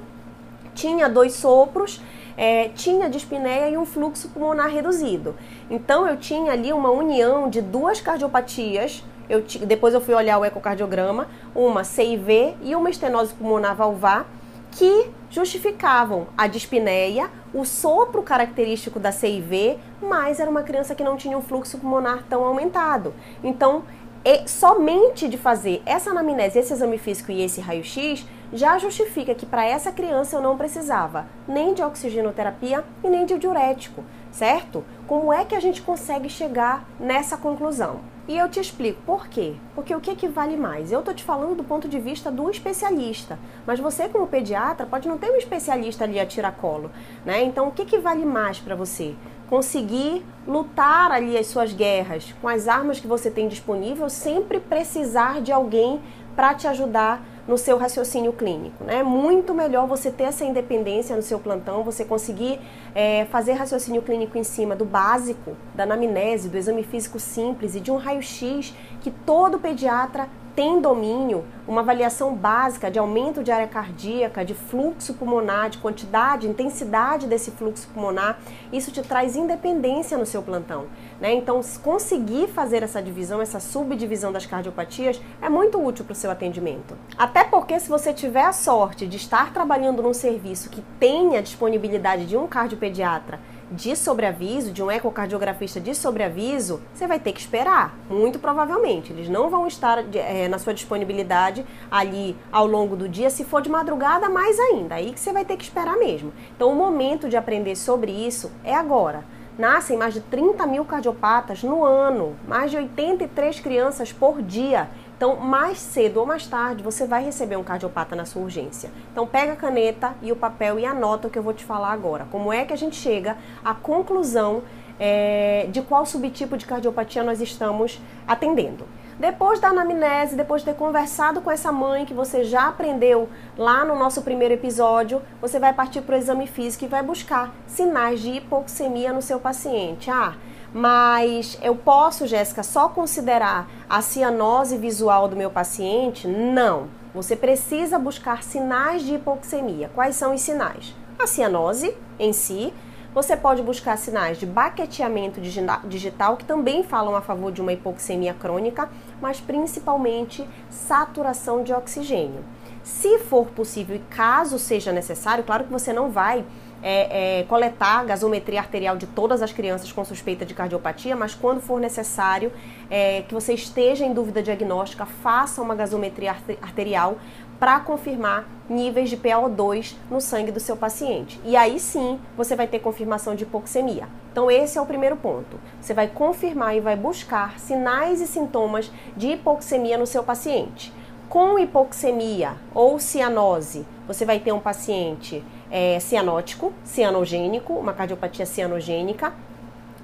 tinha 0.76 1.08
dois 1.08 1.34
sopros. 1.34 2.02
É, 2.42 2.70
tinha 2.70 3.10
dispneia 3.10 3.70
e 3.70 3.78
um 3.78 3.86
fluxo 3.86 4.30
pulmonar 4.30 4.70
reduzido. 4.70 5.36
Então 5.70 6.08
eu 6.08 6.16
tinha 6.16 6.54
ali 6.54 6.72
uma 6.72 6.90
união 6.90 7.50
de 7.50 7.62
duas 7.62 8.00
cardiopatias 8.00 9.04
eu, 9.30 9.44
depois 9.66 9.94
eu 9.94 10.02
fui 10.02 10.14
olhar 10.14 10.40
o 10.40 10.46
ecocardiograma, 10.46 11.28
uma 11.54 11.84
CIV 11.84 12.56
e 12.64 12.76
uma 12.76 12.90
estenose 12.90 13.34
pulmonar 13.34 13.76
valvar, 13.76 14.26
que 14.72 15.10
justificavam 15.30 16.28
a 16.38 16.48
dispneia, 16.48 17.30
o 17.54 17.66
sopro 17.66 18.22
característico 18.24 19.00
da 19.00 19.12
CIV, 19.12 19.78
mas 20.02 20.40
era 20.40 20.50
uma 20.50 20.64
criança 20.64 20.96
que 20.96 21.04
não 21.04 21.18
tinha 21.18 21.38
um 21.38 21.42
fluxo 21.42 21.78
pulmonar 21.78 22.24
tão 22.30 22.44
aumentado. 22.44 23.14
Então, 23.44 23.84
e 24.24 24.48
somente 24.48 25.28
de 25.28 25.38
fazer 25.38 25.82
essa 25.86 26.10
anamnese, 26.10 26.60
esse 26.60 26.74
exame 26.74 26.98
físico 26.98 27.32
e 27.32 27.42
esse 27.42 27.62
raio-x 27.62 28.26
já 28.52 28.78
justifica 28.78 29.36
que 29.36 29.46
para 29.46 29.66
essa 29.66 29.92
criança 29.92 30.36
eu 30.36 30.42
não 30.42 30.58
precisava 30.58 31.28
nem 31.48 31.74
de 31.74 31.84
oxigenoterapia 31.84 32.84
e 33.04 33.10
nem 33.10 33.26
de 33.26 33.38
diurético, 33.38 34.04
certo? 34.32 34.84
Como 35.08 35.32
é 35.32 35.46
que 35.46 35.56
a 35.56 35.60
gente 35.60 35.82
consegue 35.82 36.30
chegar 36.30 36.86
nessa 37.00 37.38
conclusão? 37.38 38.02
E 38.30 38.38
eu 38.38 38.48
te 38.48 38.60
explico 38.60 39.02
por 39.08 39.28
quê. 39.28 39.56
Porque 39.74 39.96
o 39.96 40.00
que, 40.00 40.16
que 40.16 40.28
vale 40.28 40.56
mais? 40.56 40.92
Eu 40.92 41.02
tô 41.02 41.12
te 41.12 41.24
falando 41.24 41.56
do 41.56 41.64
ponto 41.64 41.90
de 41.90 42.00
vista 42.00 42.30
do 42.30 42.48
especialista, 42.48 43.40
mas 43.66 43.80
você 43.80 44.08
como 44.08 44.28
pediatra 44.28 44.86
pode 44.86 45.08
não 45.08 45.18
ter 45.18 45.32
um 45.32 45.36
especialista 45.36 46.04
ali 46.04 46.20
a 46.20 46.28
tiracolo, 46.28 46.92
né? 47.26 47.42
Então 47.42 47.68
o 47.68 47.72
que, 47.72 47.86
que 47.86 47.98
vale 47.98 48.24
mais 48.26 48.60
para 48.60 48.76
você? 48.76 49.16
Conseguir 49.50 50.24
lutar 50.48 51.12
ali 51.12 51.40
as 51.40 51.48
suas 51.48 51.74
guerras 51.74 52.36
com 52.40 52.48
as 52.48 52.68
armas 52.68 53.00
que 53.00 53.08
você 53.08 53.32
tem 53.32 53.48
disponível, 53.48 54.08
sempre 54.12 54.60
precisar 54.60 55.42
de 55.42 55.52
alguém 55.52 56.00
para 56.36 56.54
te 56.54 56.68
ajudar 56.68 57.26
no 57.50 57.58
seu 57.58 57.80
raciocínio 57.80 58.32
clínico. 58.32 58.84
Né? 58.84 59.02
Muito 59.02 59.56
melhor 59.56 59.88
você 59.88 60.12
ter 60.12 60.26
essa 60.26 60.46
independência 60.46 61.16
no 61.16 61.24
seu 61.24 61.40
plantão, 61.40 61.84
você 61.84 62.06
conseguir 62.06 62.60
é, 62.94 63.26
fazer 63.26 63.54
raciocínio 63.54 64.04
clínico 64.04 64.38
em 64.38 64.44
cima 64.44 64.76
do 64.76 64.86
básico, 64.86 65.58
da 65.74 65.82
anamnese, 65.82 66.48
do 66.48 66.56
exame 66.56 66.84
físico 66.84 67.20
simples 67.20 67.74
e 67.74 67.80
de 67.80 67.90
um 67.90 67.98
raio-x 67.98 68.72
que 69.02 69.10
todo 69.10 69.58
pediatra 69.58 70.30
tem 70.60 70.82
domínio, 70.82 71.46
uma 71.66 71.80
avaliação 71.80 72.36
básica 72.36 72.92
de 72.92 73.00
aumento 73.00 73.42
de 73.42 73.50
área 73.50 73.66
cardíaca, 73.66 74.44
de 74.44 74.54
fluxo 74.54 75.14
pulmonar, 75.14 75.70
de 75.70 75.78
quantidade, 75.78 76.50
intensidade 76.50 77.28
desse 77.28 77.50
fluxo 77.52 77.88
pulmonar, 77.94 78.38
isso 78.70 78.92
te 78.92 79.02
traz 79.02 79.38
independência 79.38 80.18
no 80.18 80.26
seu 80.26 80.42
plantão. 80.42 80.88
Né? 81.18 81.34
Então, 81.34 81.62
conseguir 81.82 82.50
fazer 82.50 82.84
essa 82.84 83.02
divisão, 83.02 83.42
essa 83.42 83.62
subdivisão 83.62 84.34
das 84.34 84.46
cardiopatias 84.46 85.22
é 85.42 85.48
muito 85.48 85.82
útil 85.82 86.04
para 86.04 86.12
o 86.12 86.16
seu 86.16 86.30
atendimento. 86.30 86.94
Até 87.18 87.46
porque, 87.46 87.80
se 87.80 87.88
você 87.88 88.12
tiver 88.12 88.44
a 88.44 88.52
sorte 88.52 89.08
de 89.08 89.16
estar 89.16 89.54
trabalhando 89.54 90.04
num 90.04 90.14
serviço 90.14 90.70
que 90.70 90.84
tenha 91.00 91.42
disponibilidade 91.42 92.26
de 92.26 92.36
um 92.36 92.48
cardiopediatra 92.48 93.40
de 93.72 93.96
sobreaviso, 93.96 94.72
de 94.72 94.82
um 94.82 94.90
ecocardiografista 94.90 95.80
de 95.80 95.94
sobreaviso, 95.94 96.82
você 96.94 97.08
vai 97.08 97.20
ter 97.20 97.34
que 97.34 97.40
esperar, 97.40 97.96
muito 98.10 98.40
provavelmente. 98.40 99.12
Eles 99.12 99.30
não 99.30 99.50
vão 99.50 99.68
estar 99.68 100.04
é, 100.16 100.48
na 100.48 100.58
sua 100.58 100.74
disponibilidade 100.74 101.66
ali 101.90 102.36
ao 102.52 102.66
longo 102.66 102.96
do 102.96 103.08
dia, 103.08 103.30
se 103.30 103.44
for 103.44 103.62
de 103.62 103.70
madrugada, 103.70 104.30
mais 104.30 104.60
ainda. 104.60 104.96
Aí 104.96 105.14
que 105.14 105.20
você 105.20 105.32
vai 105.32 105.46
ter 105.46 105.58
que 105.58 105.64
esperar 105.64 105.98
mesmo. 105.98 106.34
Então, 106.56 106.72
o 106.72 106.76
momento 106.76 107.30
de 107.30 107.38
aprender 107.38 107.76
sobre 107.76 108.12
isso 108.12 108.52
é 108.64 108.74
agora. 108.74 109.24
Nascem 109.58 109.98
mais 109.98 110.14
de 110.14 110.22
30 110.22 110.66
mil 110.66 110.86
cardiopatas 110.86 111.64
no 111.64 111.84
ano, 111.84 112.36
mais 112.48 112.72
de 112.72 112.78
83 112.78 113.60
crianças 113.60 114.12
por 114.12 114.42
dia. 114.42 114.90
Então, 115.20 115.36
mais 115.36 115.80
cedo 115.80 116.22
ou 116.22 116.26
mais 116.26 116.48
tarde, 116.48 116.82
você 116.82 117.06
vai 117.06 117.22
receber 117.22 117.58
um 117.58 117.64
cardiopata 117.64 118.16
na 118.16 118.24
sua 118.24 118.42
urgência. 118.42 118.90
Então, 119.12 119.28
pega 119.28 119.52
a 119.52 119.56
caneta 119.58 120.16
e 120.22 120.32
o 120.32 120.36
papel 120.36 120.80
e 120.80 120.86
anota 120.86 121.28
o 121.28 121.30
que 121.30 121.38
eu 121.38 121.44
vou 121.44 121.54
te 121.54 121.66
falar 121.66 121.92
agora. 121.92 122.26
Como 122.32 122.54
é 122.54 122.64
que 122.64 122.72
a 122.72 122.78
gente 122.78 122.96
chega 122.96 123.36
à 123.62 123.74
conclusão 123.74 124.64
é, 124.98 125.68
de 125.72 125.82
qual 125.82 126.06
subtipo 126.06 126.56
de 126.56 126.66
cardiopatia 126.66 127.22
nós 127.22 127.42
estamos 127.42 128.00
atendendo. 128.26 128.86
Depois 129.20 129.60
da 129.60 129.68
anamnese, 129.68 130.38
depois 130.38 130.62
de 130.62 130.72
ter 130.72 130.78
conversado 130.78 131.42
com 131.42 131.52
essa 131.52 131.70
mãe 131.70 132.06
que 132.06 132.14
você 132.14 132.46
já 132.46 132.70
aprendeu 132.70 133.28
lá 133.58 133.84
no 133.84 134.00
nosso 134.00 134.22
primeiro 134.22 134.54
episódio, 134.54 135.22
você 135.42 135.60
vai 135.60 135.74
partir 135.74 136.02
para 136.02 136.16
o 136.16 136.18
exame 136.18 136.48
físico 136.48 136.86
e 136.86 136.88
vai 136.88 137.04
buscar 137.04 137.54
sinais 137.68 138.22
de 138.22 138.38
hipoxemia 138.38 139.12
no 139.12 139.22
seu 139.22 139.38
paciente. 139.38 140.10
Ah, 140.10 140.36
mas 140.74 141.58
eu 141.62 141.76
posso, 141.76 142.28
Jéssica, 142.28 142.64
só 142.64 142.90
considerar 142.90 143.70
a 143.90 144.02
cianose 144.02 144.78
visual 144.78 145.28
do 145.28 145.36
meu 145.36 145.50
paciente? 145.50 146.28
Não. 146.28 146.88
Você 147.14 147.36
precisa 147.36 147.98
buscar 147.98 148.44
sinais 148.44 149.02
de 149.04 149.16
hipoxemia. 149.16 149.90
Quais 149.96 150.16
são 150.16 150.34
os 150.34 150.42
sinais? 150.42 150.96
A 151.18 151.26
cianose 151.26 151.96
em 152.20 152.32
si. 152.32 152.74
Você 153.12 153.36
pode 153.36 153.64
buscar 153.64 153.98
sinais 153.98 154.38
de 154.38 154.46
baqueteamento 154.46 155.42
digital, 155.42 156.38
que 156.38 156.46
também 156.46 156.84
falam 156.84 157.16
a 157.16 157.22
favor 157.22 157.52
de 157.52 157.60
uma 157.60 157.74
hipoxemia 157.74 158.36
crônica, 158.36 158.88
mas 159.20 159.40
principalmente 159.40 160.48
saturação 160.70 161.64
de 161.64 161.74
oxigênio. 161.74 162.46
Se 162.84 163.18
for 163.18 163.48
possível 163.48 163.96
e 163.96 164.16
caso 164.16 164.60
seja 164.60 164.92
necessário, 164.92 165.44
claro 165.44 165.64
que 165.64 165.72
você 165.72 165.92
não 165.92 166.12
vai 166.12 166.46
é, 166.82 167.40
é, 167.40 167.44
coletar 167.44 168.00
a 168.00 168.04
gasometria 168.04 168.60
arterial 168.60 168.98
de 168.98 169.08
todas 169.08 169.42
as 169.42 169.52
crianças 169.52 169.92
com 169.92 170.04
suspeita 170.06 170.46
de 170.46 170.54
cardiopatia, 170.54 171.16
mas 171.16 171.34
quando 171.34 171.62
for 171.62 171.80
necessário 171.80 172.52
é, 172.90 173.24
que 173.24 173.34
você 173.34 173.54
esteja 173.54 174.06
em 174.06 174.14
dúvida 174.14 174.42
diagnóstica, 174.42 175.06
faça 175.06 175.62
uma 175.62 175.76
gasometria 175.76 176.36
arterial 176.62 177.18
para 177.60 177.80
confirmar 177.82 178.48
níveis 178.70 179.10
de 179.10 179.18
PaO2 179.18 179.96
no 180.10 180.22
sangue 180.22 180.52
do 180.52 180.60
seu 180.60 180.78
paciente. 180.78 181.40
E 181.44 181.58
aí 181.58 181.80
sim 181.80 182.20
você 182.38 182.56
vai 182.56 182.68
ter 182.68 182.80
confirmação 182.80 183.36
de 183.36 183.44
hipoxemia. 183.44 184.08
Então, 184.32 184.50
esse 184.50 184.78
é 184.78 184.82
o 184.82 184.86
primeiro 184.86 185.18
ponto. 185.18 185.60
Você 185.82 185.94
vai 185.94 186.08
confirmar 186.08 186.76
e 186.76 186.80
vai 186.80 186.96
buscar 186.96 187.60
sinais 187.60 188.22
e 188.22 188.28
sintomas 188.28 188.90
de 189.18 189.32
hipoxemia 189.32 189.98
no 189.98 190.08
seu 190.08 190.24
paciente. 190.24 190.94
Com 191.28 191.60
hipoxemia 191.60 192.54
ou 192.74 193.00
cianose, 193.00 193.86
você 194.08 194.26
vai 194.26 194.40
ter 194.40 194.52
um 194.52 194.60
paciente 194.60 195.44
é, 195.72 196.00
cianótico, 196.00 196.74
cianogênico, 196.84 197.74
uma 197.74 197.94
cardiopatia 197.94 198.46
cianogênica, 198.46 199.34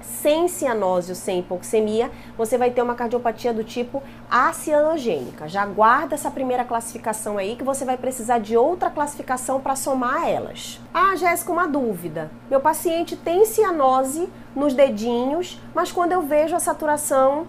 sem 0.06 0.48
cianose 0.48 1.10
ou 1.10 1.16
sem 1.16 1.40
hipoxemia, 1.40 2.10
você 2.36 2.56
vai 2.56 2.70
ter 2.70 2.82
uma 2.82 2.94
cardiopatia 2.94 3.52
do 3.52 3.64
tipo 3.64 4.02
acianogênica. 4.30 5.48
Já 5.48 5.66
guarda 5.66 6.14
essa 6.14 6.30
primeira 6.30 6.64
classificação 6.64 7.38
aí 7.38 7.56
que 7.56 7.64
você 7.64 7.84
vai 7.84 7.96
precisar 7.96 8.38
de 8.38 8.56
outra 8.56 8.90
classificação 8.90 9.60
para 9.60 9.76
somar 9.76 10.28
elas. 10.28 10.80
Ah, 10.92 11.14
Jéssica, 11.16 11.52
uma 11.52 11.66
dúvida. 11.66 12.30
Meu 12.50 12.60
paciente 12.60 13.16
tem 13.16 13.44
cianose 13.44 14.28
nos 14.54 14.74
dedinhos, 14.74 15.60
mas 15.74 15.92
quando 15.92 16.12
eu 16.12 16.22
vejo 16.22 16.56
a 16.56 16.60
saturação 16.60 17.46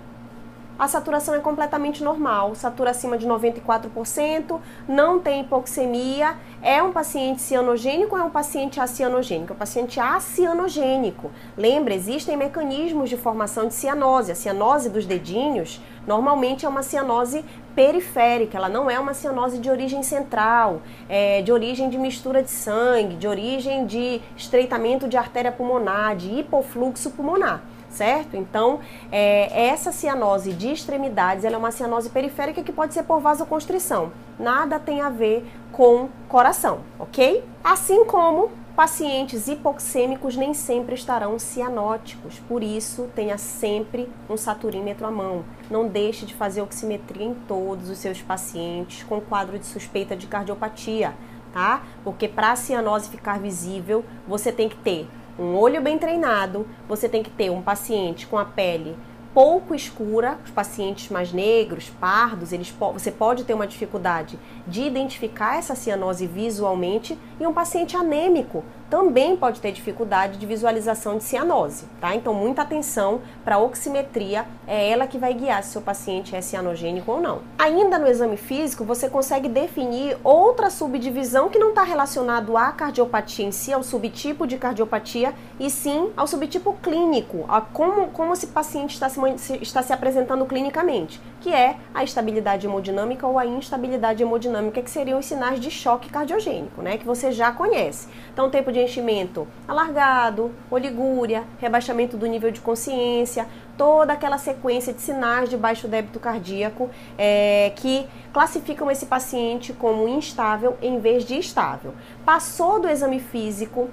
a 0.78 0.88
saturação 0.88 1.34
é 1.34 1.40
completamente 1.40 2.04
normal, 2.04 2.54
satura 2.54 2.92
acima 2.92 3.18
de 3.18 3.28
94%, 3.28 4.60
não 4.88 5.20
tem 5.20 5.42
hipoxemia, 5.42 6.36
é 6.62 6.82
um 6.84 6.92
paciente 6.92 7.42
cianogênico 7.42 8.16
ou 8.16 8.22
é 8.22 8.24
um 8.24 8.30
paciente 8.30 8.80
acianogênico? 8.80 9.54
É 9.54 9.56
um 9.56 9.58
paciente 9.60 10.00
acianogênico. 10.00 11.32
Lembra, 11.58 11.94
existem 11.94 12.38
mecanismos 12.38 13.10
de 13.10 13.18
formação 13.18 13.68
de 13.68 13.74
cianose. 13.74 14.32
A 14.32 14.36
cianose 14.36 14.90
dos 14.90 15.06
dedinhos 15.06 15.82
normalmente 16.06 16.66
é 16.66 16.70
uma 16.70 16.84
cianose 16.84 17.44
periférica, 17.76 18.58
ela 18.58 18.70
não 18.70 18.90
é 18.90 19.00
uma 19.00 19.14
cianose 19.14 19.60
de 19.60 19.70
origem 19.70 20.02
central, 20.02 20.82
é, 21.08 21.42
de 21.42 21.52
origem 21.52 21.90
de 21.90 21.98
mistura 21.98 22.42
de 22.42 22.50
sangue, 22.50 23.16
de 23.16 23.28
origem 23.28 23.86
de 23.86 24.22
estreitamento 24.36 25.08
de 25.08 25.18
artéria 25.18 25.52
pulmonar, 25.52 26.16
de 26.16 26.40
hipofluxo 26.40 27.12
pulmonar 27.12 27.62
certo? 27.90 28.36
Então, 28.36 28.80
é, 29.12 29.68
essa 29.68 29.92
cianose 29.92 30.54
de 30.54 30.72
extremidades, 30.72 31.44
ela 31.44 31.56
é 31.56 31.58
uma 31.58 31.72
cianose 31.72 32.10
periférica 32.10 32.64
que 32.64 32.72
pode 32.72 32.94
ser 32.94 33.04
por 33.04 33.20
vasoconstrição. 33.20 34.12
Nada 34.40 34.80
tem 34.80 35.02
a 35.02 35.10
ver 35.10 35.46
com 35.72 36.10
coração, 36.28 36.82
ok? 37.00 37.44
Assim 37.64 38.06
como 38.06 38.50
Pacientes 38.78 39.48
hipoxêmicos 39.48 40.36
nem 40.36 40.54
sempre 40.54 40.94
estarão 40.94 41.40
cianóticos, 41.40 42.40
por 42.48 42.62
isso 42.62 43.10
tenha 43.16 43.36
sempre 43.36 44.08
um 44.30 44.38
saturímetro 44.38 45.08
à 45.08 45.10
mão. 45.10 45.44
Não 45.68 45.88
deixe 45.88 46.28
de 46.28 46.36
fazer 46.36 46.62
oximetria 46.62 47.26
em 47.26 47.34
todos 47.34 47.90
os 47.90 47.98
seus 47.98 48.22
pacientes 48.22 49.02
com 49.02 49.20
quadro 49.20 49.58
de 49.58 49.66
suspeita 49.66 50.16
de 50.16 50.28
cardiopatia, 50.28 51.16
tá? 51.52 51.82
Porque 52.04 52.28
para 52.28 52.52
a 52.52 52.56
cianose 52.56 53.10
ficar 53.10 53.40
visível, 53.40 54.06
você 54.28 54.52
tem 54.52 54.70
que 54.70 54.78
ter 54.78 55.08
um 55.40 55.56
olho 55.56 55.82
bem 55.82 55.98
treinado, 55.98 56.68
você 56.88 57.08
tem 57.08 57.24
que 57.24 57.30
ter 57.30 57.50
um 57.50 57.62
paciente 57.62 58.26
com 58.28 58.38
a 58.38 58.46
pele 58.46 58.96
pouco 59.38 59.76
escura, 59.76 60.40
os 60.44 60.50
pacientes 60.50 61.10
mais 61.10 61.32
negros, 61.32 61.92
pardos, 62.00 62.52
eles, 62.52 62.74
você 62.94 63.12
pode 63.12 63.44
ter 63.44 63.54
uma 63.54 63.68
dificuldade 63.68 64.40
de 64.66 64.82
identificar 64.82 65.60
essa 65.60 65.76
cianose 65.76 66.26
visualmente 66.26 67.16
e 67.40 67.46
um 67.46 67.54
paciente 67.54 67.96
anêmico 67.96 68.64
também 68.90 69.36
pode 69.36 69.60
ter 69.60 69.72
dificuldade 69.72 70.38
de 70.38 70.46
visualização 70.46 71.18
de 71.18 71.24
cianose, 71.24 71.86
tá? 72.00 72.16
Então, 72.16 72.34
muita 72.34 72.62
atenção 72.62 73.22
para 73.44 73.56
a 73.56 73.60
oximetria, 73.60 74.46
é 74.66 74.90
ela 74.90 75.08
que 75.08 75.18
vai 75.18 75.34
guiar 75.34 75.64
se 75.64 75.72
seu 75.72 75.82
paciente 75.82 76.36
é 76.36 76.42
cianogênico 76.42 77.12
ou 77.12 77.22
não. 77.22 77.42
Ainda 77.58 78.00
no 78.00 78.08
exame 78.08 78.38
físico, 78.38 78.84
você 78.84 79.10
consegue 79.10 79.50
definir 79.50 80.18
outra 80.24 80.70
subdivisão 80.70 81.50
que 81.50 81.60
não 81.60 81.70
está 81.70 81.84
relacionado 81.84 82.56
à 82.56 82.72
cardiopatia 82.72 83.46
em 83.46 83.52
si, 83.52 83.74
ao 83.74 83.84
subtipo 83.84 84.48
de 84.48 84.58
cardiopatia, 84.58 85.34
e 85.60 85.70
sim 85.70 86.12
ao 86.16 86.28
subtipo 86.28 86.74
clínico, 86.82 87.46
a 87.48 87.62
como, 87.62 88.08
como 88.08 88.34
esse 88.34 88.48
paciente 88.48 88.94
está 88.94 89.10
se, 89.10 89.20
está 89.62 89.82
se 89.82 89.92
apresentando 89.92 90.46
clinicamente, 90.46 91.22
que 91.42 91.54
é 91.54 91.76
a 91.94 92.04
estabilidade 92.04 92.66
hemodinâmica 92.66 93.28
ou 93.28 93.38
a 93.38 93.46
instabilidade 93.46 94.24
hemodinâmica, 94.24 94.82
que 94.82 94.90
seriam 94.90 95.20
os 95.20 95.26
sinais 95.26 95.60
de 95.60 95.70
choque 95.70 96.10
cardiogênico, 96.10 96.82
né? 96.82 96.98
Que 96.98 97.06
você 97.06 97.32
já 97.32 97.52
conhece. 97.52 98.08
Então, 98.34 98.50
tempo 98.50 98.72
de 98.72 98.77
de 98.78 98.84
enchimento 98.84 99.48
alargado, 99.68 100.52
oligúria, 100.70 101.44
rebaixamento 101.60 102.16
do 102.16 102.26
nível 102.26 102.52
de 102.52 102.62
consciência, 102.62 103.48
toda 103.76 104.14
aquela 104.14 104.38
sequência 104.38 104.94
de 104.94 105.02
sinais 105.02 105.50
de 105.50 105.58
baixo 105.58 105.88
débito 105.88 106.20
cardíaco 106.20 106.90
é, 107.18 107.72
que 107.76 108.08
classificam 108.32 108.90
esse 108.92 109.06
paciente 109.06 109.74
como 109.74 110.08
instável 110.08 110.78
em 110.82 111.00
vez 111.00 111.26
de 111.26 111.38
estável. 111.38 111.94
Passou 112.24 112.80
do 112.80 112.88
exame 112.88 113.20
físico, 113.20 113.90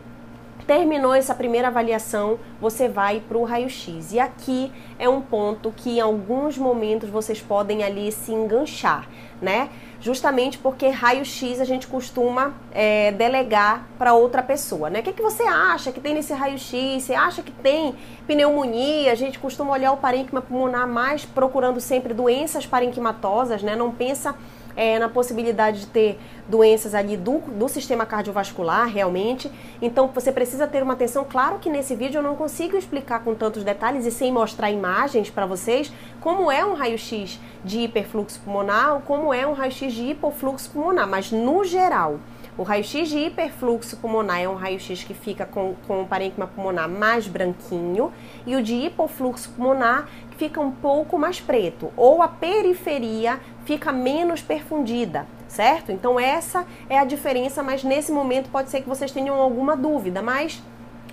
terminou 0.67 1.15
essa 1.15 1.35
primeira 1.35 1.69
avaliação, 1.69 2.39
você 2.61 2.89
vai 2.89 3.21
para 3.21 3.39
o 3.39 3.45
raio-x. 3.45 4.13
E 4.13 4.21
aqui 4.21 4.73
é 4.99 5.09
um 5.09 5.21
ponto 5.21 5.73
que 5.77 5.99
em 5.99 6.01
alguns 6.01 6.59
momentos 6.59 7.09
vocês 7.11 7.41
podem 7.41 7.83
ali 7.83 8.11
se 8.11 8.33
enganchar, 8.33 9.09
né? 9.41 9.69
justamente 10.05 10.59
porque 10.59 10.89
raio-x 10.89 11.59
a 11.59 11.65
gente 11.65 11.87
costuma 11.87 12.53
é, 12.73 13.11
delegar 13.13 13.89
para 13.99 14.13
outra 14.13 14.43
pessoa, 14.43 14.91
né? 14.91 15.01
O 15.01 15.03
que, 15.03 15.09
é 15.09 15.13
que 15.15 15.23
você 15.23 15.45
acha 15.45 15.91
que 15.91 15.99
tem 15.99 16.13
nesse 16.13 16.35
raio-x? 16.35 17.03
Você 17.03 17.15
acha 17.15 17.43
que 17.43 17.51
tem 17.51 17.95
pneumonia? 18.27 19.11
A 19.11 19.15
gente 19.15 19.39
costuma 19.39 19.73
olhar 19.73 19.93
o 19.93 19.97
parênquima 19.97 20.43
pulmonar 20.43 20.87
mais 20.87 21.25
procurando 21.25 21.81
sempre 21.81 22.13
doenças 22.13 22.67
parenquimatosas, 22.67 23.63
né? 23.63 23.75
Não 23.75 23.91
pensa 23.91 24.35
é, 24.77 24.99
na 24.99 25.09
possibilidade 25.09 25.81
de 25.81 25.87
ter 25.87 26.19
doenças 26.49 26.95
ali 26.95 27.17
do, 27.17 27.39
do 27.39 27.69
sistema 27.69 28.05
cardiovascular, 28.05 28.87
realmente. 28.89 29.51
Então, 29.81 30.09
você 30.09 30.31
precisa 30.33 30.67
ter 30.67 30.83
uma 30.83 30.95
atenção. 30.95 31.25
Claro 31.25 31.59
que 31.59 31.71
nesse 31.71 31.95
vídeo 31.95 32.19
eu 32.19 32.23
não 32.23 32.37
consigo 32.37 32.77
explicar 32.77 33.23
com 33.25 33.35
tantos 33.35 33.65
detalhes 33.65 34.07
e 34.07 34.11
sem 34.11 34.33
mostrar 34.33 34.71
imagens 34.71 35.31
para 35.31 35.47
vocês 35.47 35.93
como 36.21 36.51
é 36.51 36.65
um 36.65 36.75
raio-x 36.75 37.39
de 37.65 37.81
hiperfluxo 37.81 38.41
pulmonar 38.41 38.95
como 39.07 39.33
é 39.33 39.47
um 39.47 39.53
raio-x 39.53 39.93
de 39.93 40.11
hipofluxo 40.11 40.71
pulmonar, 40.71 41.09
mas 41.09 41.31
no 41.31 41.65
geral. 41.65 42.19
O 42.57 42.63
raio-x 42.63 43.09
de 43.09 43.19
hiperfluxo 43.19 43.97
pulmonar 43.97 44.41
é 44.41 44.49
um 44.49 44.55
raio-x 44.55 45.03
que 45.03 45.13
fica 45.13 45.45
com, 45.45 45.75
com 45.89 46.03
o 46.03 46.07
parênquima 46.07 46.47
pulmonar 46.47 46.89
mais 46.89 47.27
branquinho 47.27 48.13
e 48.47 48.55
o 48.55 48.63
de 48.63 48.77
hipofluxo 48.77 49.51
pulmonar 49.51 50.09
fica 50.37 50.61
um 50.61 50.71
pouco 50.71 51.19
mais 51.19 51.41
preto, 51.41 51.93
ou 51.97 52.23
a 52.23 52.29
periferia 52.29 53.41
fica 53.65 53.93
menos 53.93 54.41
perfundida, 54.41 55.27
certo? 55.49 55.91
Então 55.91 56.19
essa 56.19 56.65
é 56.89 56.97
a 56.97 57.05
diferença, 57.05 57.61
mas 57.61 57.83
nesse 57.83 58.13
momento 58.13 58.49
pode 58.51 58.71
ser 58.71 58.83
que 58.83 58.89
vocês 58.89 59.11
tenham 59.11 59.35
alguma 59.35 59.77
dúvida, 59.77 60.23
mas 60.23 60.63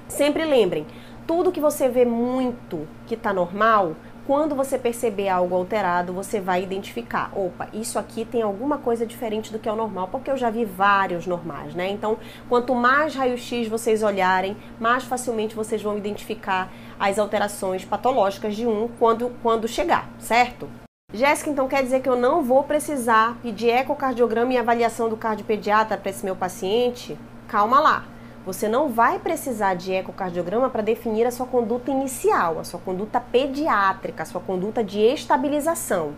sempre 0.07 0.45
lembrem, 0.45 0.85
tudo 1.25 1.51
que 1.51 1.59
você 1.59 1.89
vê 1.89 2.05
muito 2.05 2.87
que 3.07 3.15
está 3.15 3.33
normal, 3.33 3.95
quando 4.31 4.55
você 4.55 4.79
perceber 4.79 5.27
algo 5.27 5.53
alterado, 5.53 6.13
você 6.13 6.39
vai 6.39 6.63
identificar, 6.63 7.29
opa, 7.37 7.67
isso 7.73 7.99
aqui 7.99 8.23
tem 8.23 8.41
alguma 8.41 8.77
coisa 8.77 9.05
diferente 9.05 9.51
do 9.51 9.59
que 9.59 9.67
é 9.67 9.73
o 9.73 9.75
normal, 9.75 10.07
porque 10.07 10.31
eu 10.31 10.37
já 10.37 10.49
vi 10.49 10.63
vários 10.63 11.27
normais, 11.27 11.75
né? 11.75 11.89
Então, 11.89 12.17
quanto 12.47 12.73
mais 12.73 13.13
raio-x 13.13 13.67
vocês 13.67 14.01
olharem, 14.01 14.55
mais 14.79 15.03
facilmente 15.03 15.53
vocês 15.53 15.81
vão 15.81 15.97
identificar 15.97 16.71
as 16.97 17.19
alterações 17.19 17.83
patológicas 17.83 18.55
de 18.55 18.65
um 18.65 18.87
quando, 18.97 19.33
quando 19.43 19.67
chegar, 19.67 20.09
certo? 20.17 20.69
Jéssica, 21.13 21.49
então 21.49 21.67
quer 21.67 21.83
dizer 21.83 21.99
que 21.99 22.07
eu 22.07 22.15
não 22.15 22.41
vou 22.41 22.63
precisar 22.63 23.37
pedir 23.43 23.67
ecocardiograma 23.67 24.53
e 24.53 24.57
avaliação 24.57 25.09
do 25.09 25.17
cardiopediatra 25.17 25.97
para 25.97 26.09
esse 26.09 26.23
meu 26.23 26.37
paciente? 26.37 27.19
Calma 27.49 27.81
lá. 27.81 28.05
Você 28.43 28.67
não 28.67 28.89
vai 28.89 29.19
precisar 29.19 29.75
de 29.75 29.93
ecocardiograma 29.93 30.67
para 30.67 30.81
definir 30.81 31.27
a 31.27 31.31
sua 31.31 31.45
conduta 31.45 31.91
inicial, 31.91 32.57
a 32.57 32.63
sua 32.63 32.79
conduta 32.79 33.19
pediátrica, 33.19 34.23
a 34.23 34.25
sua 34.25 34.41
conduta 34.41 34.83
de 34.83 34.99
estabilização. 34.99 36.13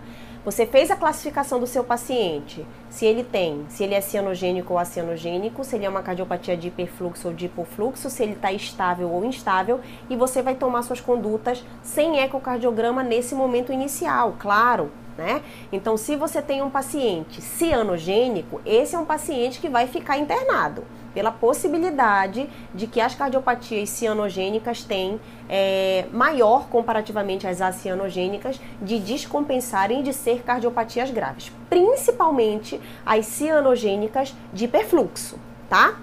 Você 0.45 0.65
fez 0.65 0.89
a 0.89 0.95
classificação 0.95 1.59
do 1.59 1.67
seu 1.67 1.83
paciente, 1.83 2.65
se 2.89 3.05
ele 3.05 3.25
tem, 3.25 3.65
se 3.67 3.83
ele 3.83 3.93
é 3.93 3.99
cianogênico 3.99 4.71
ou 4.71 4.79
acianogênico, 4.79 5.65
se 5.65 5.75
ele 5.75 5.85
é 5.85 5.89
uma 5.89 6.01
cardiopatia 6.01 6.55
de 6.55 6.69
hiperfluxo 6.69 7.27
ou 7.27 7.33
de 7.33 7.47
hipofluxo, 7.47 8.09
se 8.09 8.23
ele 8.23 8.33
está 8.33 8.53
estável 8.53 9.09
ou 9.11 9.25
instável, 9.25 9.81
e 10.09 10.15
você 10.15 10.41
vai 10.41 10.55
tomar 10.55 10.81
suas 10.83 11.01
condutas 11.01 11.61
sem 11.81 12.19
ecocardiograma 12.19 13.03
nesse 13.03 13.35
momento 13.35 13.73
inicial, 13.73 14.35
claro. 14.39 14.91
Né? 15.17 15.43
Então, 15.71 15.95
se 15.97 16.15
você 16.15 16.41
tem 16.41 16.61
um 16.61 16.69
paciente 16.69 17.41
cianogênico, 17.41 18.61
esse 18.65 18.95
é 18.95 18.99
um 18.99 19.05
paciente 19.05 19.59
que 19.59 19.69
vai 19.69 19.87
ficar 19.87 20.17
internado 20.17 20.83
pela 21.13 21.31
possibilidade 21.31 22.49
de 22.73 22.87
que 22.87 22.99
as 22.99 23.15
cardiopatias 23.15 23.89
cianogênicas 23.89 24.83
têm 24.83 25.19
é, 25.47 26.05
maior 26.11 26.67
comparativamente 26.67 27.47
às 27.47 27.61
acianogênicas 27.61 28.59
de 28.81 28.99
descompensarem 28.99 30.01
de 30.01 30.13
ser 30.13 30.43
cardiopatias 30.43 31.11
graves, 31.11 31.51
principalmente 31.69 32.79
as 33.05 33.25
cianogênicas 33.25 34.33
de 34.51 34.65
hiperfluxo, 34.65 35.37
tá? 35.69 35.97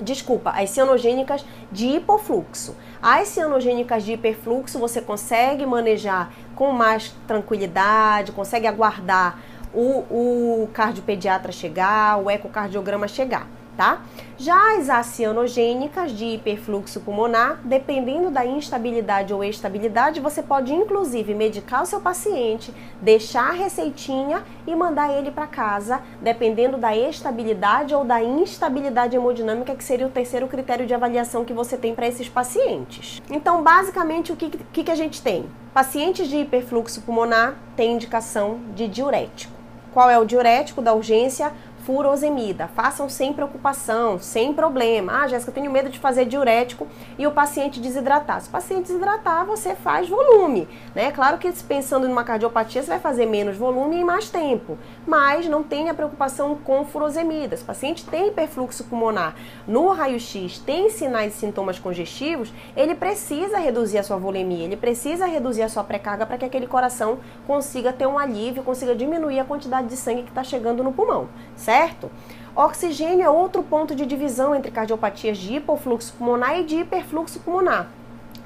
Desculpa, 0.00 0.50
as 0.50 0.70
cianogênicas 0.70 1.44
de 1.70 1.88
hipofluxo. 1.88 2.74
As 3.02 3.28
cianogênicas 3.28 4.02
de 4.02 4.14
hiperfluxo 4.14 4.78
você 4.78 5.02
consegue 5.02 5.66
manejar 5.66 6.32
com 6.56 6.72
mais 6.72 7.14
tranquilidade, 7.26 8.32
consegue 8.32 8.66
aguardar 8.66 9.38
o, 9.74 10.62
o 10.62 10.70
cardiopediatra 10.72 11.52
chegar, 11.52 12.16
o 12.16 12.30
ecocardiograma 12.30 13.06
chegar 13.06 13.46
tá? 13.80 14.02
Já 14.36 14.76
as 14.76 14.90
acianogênicas 14.90 16.12
de 16.12 16.26
hiperfluxo 16.26 17.00
pulmonar, 17.00 17.60
dependendo 17.64 18.30
da 18.30 18.44
instabilidade 18.44 19.32
ou 19.32 19.42
estabilidade, 19.42 20.20
você 20.20 20.42
pode 20.42 20.74
inclusive 20.74 21.34
medicar 21.34 21.82
o 21.82 21.86
seu 21.86 21.98
paciente, 21.98 22.74
deixar 23.00 23.48
a 23.48 23.52
receitinha 23.52 24.42
e 24.66 24.76
mandar 24.76 25.10
ele 25.10 25.30
para 25.30 25.46
casa, 25.46 26.02
dependendo 26.20 26.76
da 26.76 26.94
estabilidade 26.94 27.94
ou 27.94 28.04
da 28.04 28.22
instabilidade 28.22 29.16
hemodinâmica, 29.16 29.74
que 29.74 29.82
seria 29.82 30.06
o 30.06 30.10
terceiro 30.10 30.46
critério 30.46 30.86
de 30.86 30.92
avaliação 30.92 31.42
que 31.42 31.54
você 31.54 31.78
tem 31.78 31.94
para 31.94 32.06
esses 32.06 32.28
pacientes. 32.28 33.22
Então, 33.30 33.62
basicamente, 33.62 34.30
o 34.30 34.36
que, 34.36 34.50
que, 34.50 34.84
que 34.84 34.90
a 34.90 34.94
gente 34.94 35.22
tem? 35.22 35.46
Pacientes 35.72 36.28
de 36.28 36.36
hiperfluxo 36.36 37.00
pulmonar 37.00 37.56
têm 37.74 37.94
indicação 37.94 38.60
de 38.74 38.86
diurético. 38.86 39.60
Qual 39.92 40.08
é 40.08 40.16
o 40.18 40.24
diurético 40.24 40.80
da 40.80 40.94
urgência? 40.94 41.52
Furosemida. 41.90 42.68
Façam 42.68 43.08
sem 43.08 43.32
preocupação, 43.32 44.16
sem 44.16 44.54
problema. 44.54 45.22
Ah, 45.22 45.26
Jéssica, 45.26 45.50
eu 45.50 45.54
tenho 45.54 45.72
medo 45.72 45.88
de 45.88 45.98
fazer 45.98 46.24
diurético 46.24 46.86
e 47.18 47.26
o 47.26 47.32
paciente 47.32 47.80
desidratar. 47.80 48.40
Se 48.40 48.48
o 48.48 48.52
paciente 48.52 48.86
desidratar, 48.86 49.44
você 49.44 49.74
faz 49.74 50.08
volume, 50.08 50.68
né? 50.94 51.10
Claro 51.10 51.36
que 51.38 51.50
pensando 51.64 52.06
numa 52.06 52.22
cardiopatia, 52.22 52.80
você 52.80 52.88
vai 52.88 53.00
fazer 53.00 53.26
menos 53.26 53.56
volume 53.56 53.98
e 53.98 54.04
mais 54.04 54.30
tempo, 54.30 54.78
mas 55.04 55.48
não 55.48 55.64
tenha 55.64 55.92
preocupação 55.92 56.54
com 56.54 56.84
furosemida. 56.84 57.56
Se 57.56 57.64
o 57.64 57.66
paciente 57.66 58.06
tem 58.06 58.28
hiperfluxo 58.28 58.84
pulmonar 58.84 59.34
no 59.66 59.88
raio-x, 59.88 60.60
tem 60.60 60.90
sinais 60.90 61.34
e 61.34 61.38
sintomas 61.38 61.80
congestivos, 61.80 62.52
ele 62.76 62.94
precisa 62.94 63.58
reduzir 63.58 63.98
a 63.98 64.04
sua 64.04 64.16
volemia, 64.16 64.64
ele 64.64 64.76
precisa 64.76 65.26
reduzir 65.26 65.62
a 65.62 65.68
sua 65.68 65.82
pré-carga 65.82 66.24
para 66.24 66.38
que 66.38 66.44
aquele 66.44 66.68
coração 66.68 67.18
consiga 67.48 67.92
ter 67.92 68.06
um 68.06 68.16
alívio, 68.16 68.62
consiga 68.62 68.94
diminuir 68.94 69.40
a 69.40 69.44
quantidade 69.44 69.88
de 69.88 69.96
sangue 69.96 70.22
que 70.22 70.28
está 70.28 70.44
chegando 70.44 70.84
no 70.84 70.92
pulmão, 70.92 71.28
certo? 71.56 71.79
Certo? 71.80 72.10
Oxigênio 72.54 73.24
é 73.24 73.30
outro 73.30 73.62
ponto 73.62 73.94
de 73.94 74.04
divisão 74.04 74.54
entre 74.54 74.70
cardiopatias 74.70 75.38
de 75.38 75.56
hipofluxo 75.56 76.12
pulmonar 76.14 76.58
e 76.58 76.64
de 76.64 76.76
hiperfluxo 76.76 77.40
pulmonar. 77.40 77.88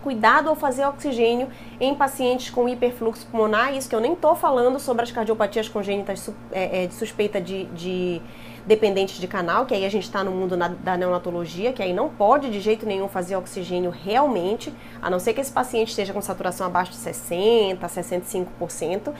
Cuidado 0.02 0.50
ao 0.50 0.54
fazer 0.54 0.84
oxigênio 0.84 1.48
em 1.80 1.94
pacientes 1.94 2.50
com 2.50 2.68
hiperfluxo 2.68 3.26
pulmonar, 3.26 3.74
isso 3.74 3.88
que 3.88 3.94
eu 3.94 4.00
nem 4.00 4.12
estou 4.12 4.36
falando 4.36 4.78
sobre 4.78 5.02
as 5.02 5.10
cardiopatias 5.10 5.68
congênitas 5.68 6.30
é, 6.52 6.84
é, 6.84 6.86
de 6.86 6.94
suspeita 6.94 7.40
de, 7.40 7.64
de 7.66 8.22
de 8.66 9.28
canal, 9.28 9.66
que 9.66 9.74
aí 9.74 9.84
a 9.84 9.90
gente 9.90 10.04
está 10.04 10.24
no 10.24 10.30
mundo 10.30 10.56
na, 10.56 10.68
da 10.68 10.96
neonatologia, 10.96 11.72
que 11.72 11.82
aí 11.82 11.92
não 11.92 12.08
pode 12.08 12.50
de 12.50 12.60
jeito 12.60 12.86
nenhum 12.86 13.08
fazer 13.08 13.36
oxigênio 13.36 13.90
realmente, 13.90 14.72
a 15.02 15.10
não 15.10 15.18
ser 15.18 15.34
que 15.34 15.40
esse 15.40 15.52
paciente 15.52 15.88
esteja 15.88 16.14
com 16.14 16.22
saturação 16.22 16.66
abaixo 16.66 16.92
de 16.92 16.98
60%, 16.98 17.78
65%. 17.78 19.12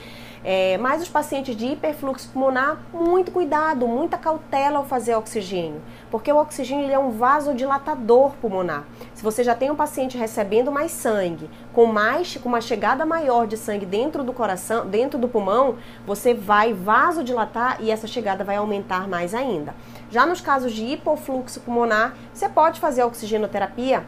É, 0.47 0.77
mas 0.77 1.01
os 1.01 1.09
pacientes 1.09 1.55
de 1.55 1.65
hiperfluxo 1.65 2.29
pulmonar, 2.29 2.77
muito 2.93 3.31
cuidado, 3.31 3.87
muita 3.87 4.15
cautela 4.15 4.77
ao 4.77 4.85
fazer 4.85 5.15
oxigênio, 5.15 5.81
porque 6.11 6.31
o 6.31 6.37
oxigênio 6.37 6.91
é 6.91 6.99
um 6.99 7.09
vasodilatador 7.09 8.33
pulmonar. 8.39 8.83
Se 9.15 9.23
você 9.23 9.43
já 9.43 9.55
tem 9.55 9.71
um 9.71 9.75
paciente 9.75 10.19
recebendo 10.19 10.71
mais 10.71 10.91
sangue, 10.91 11.49
com 11.73 11.87
mais 11.87 12.37
com 12.37 12.47
uma 12.47 12.61
chegada 12.61 13.07
maior 13.07 13.47
de 13.47 13.57
sangue 13.57 13.87
dentro 13.87 14.23
do 14.23 14.31
coração, 14.31 14.85
dentro 14.85 15.17
do 15.17 15.27
pulmão, 15.27 15.77
você 16.05 16.35
vai 16.35 16.73
vasodilatar 16.73 17.77
e 17.79 17.89
essa 17.89 18.05
chegada 18.05 18.43
vai 18.43 18.57
aumentar 18.57 19.07
mais 19.07 19.33
ainda. 19.33 19.73
Já 20.11 20.27
nos 20.27 20.41
casos 20.41 20.73
de 20.73 20.85
hipofluxo 20.85 21.61
pulmonar, 21.61 22.13
você 22.31 22.47
pode 22.47 22.79
fazer 22.79 23.03
oxigenoterapia 23.03 24.05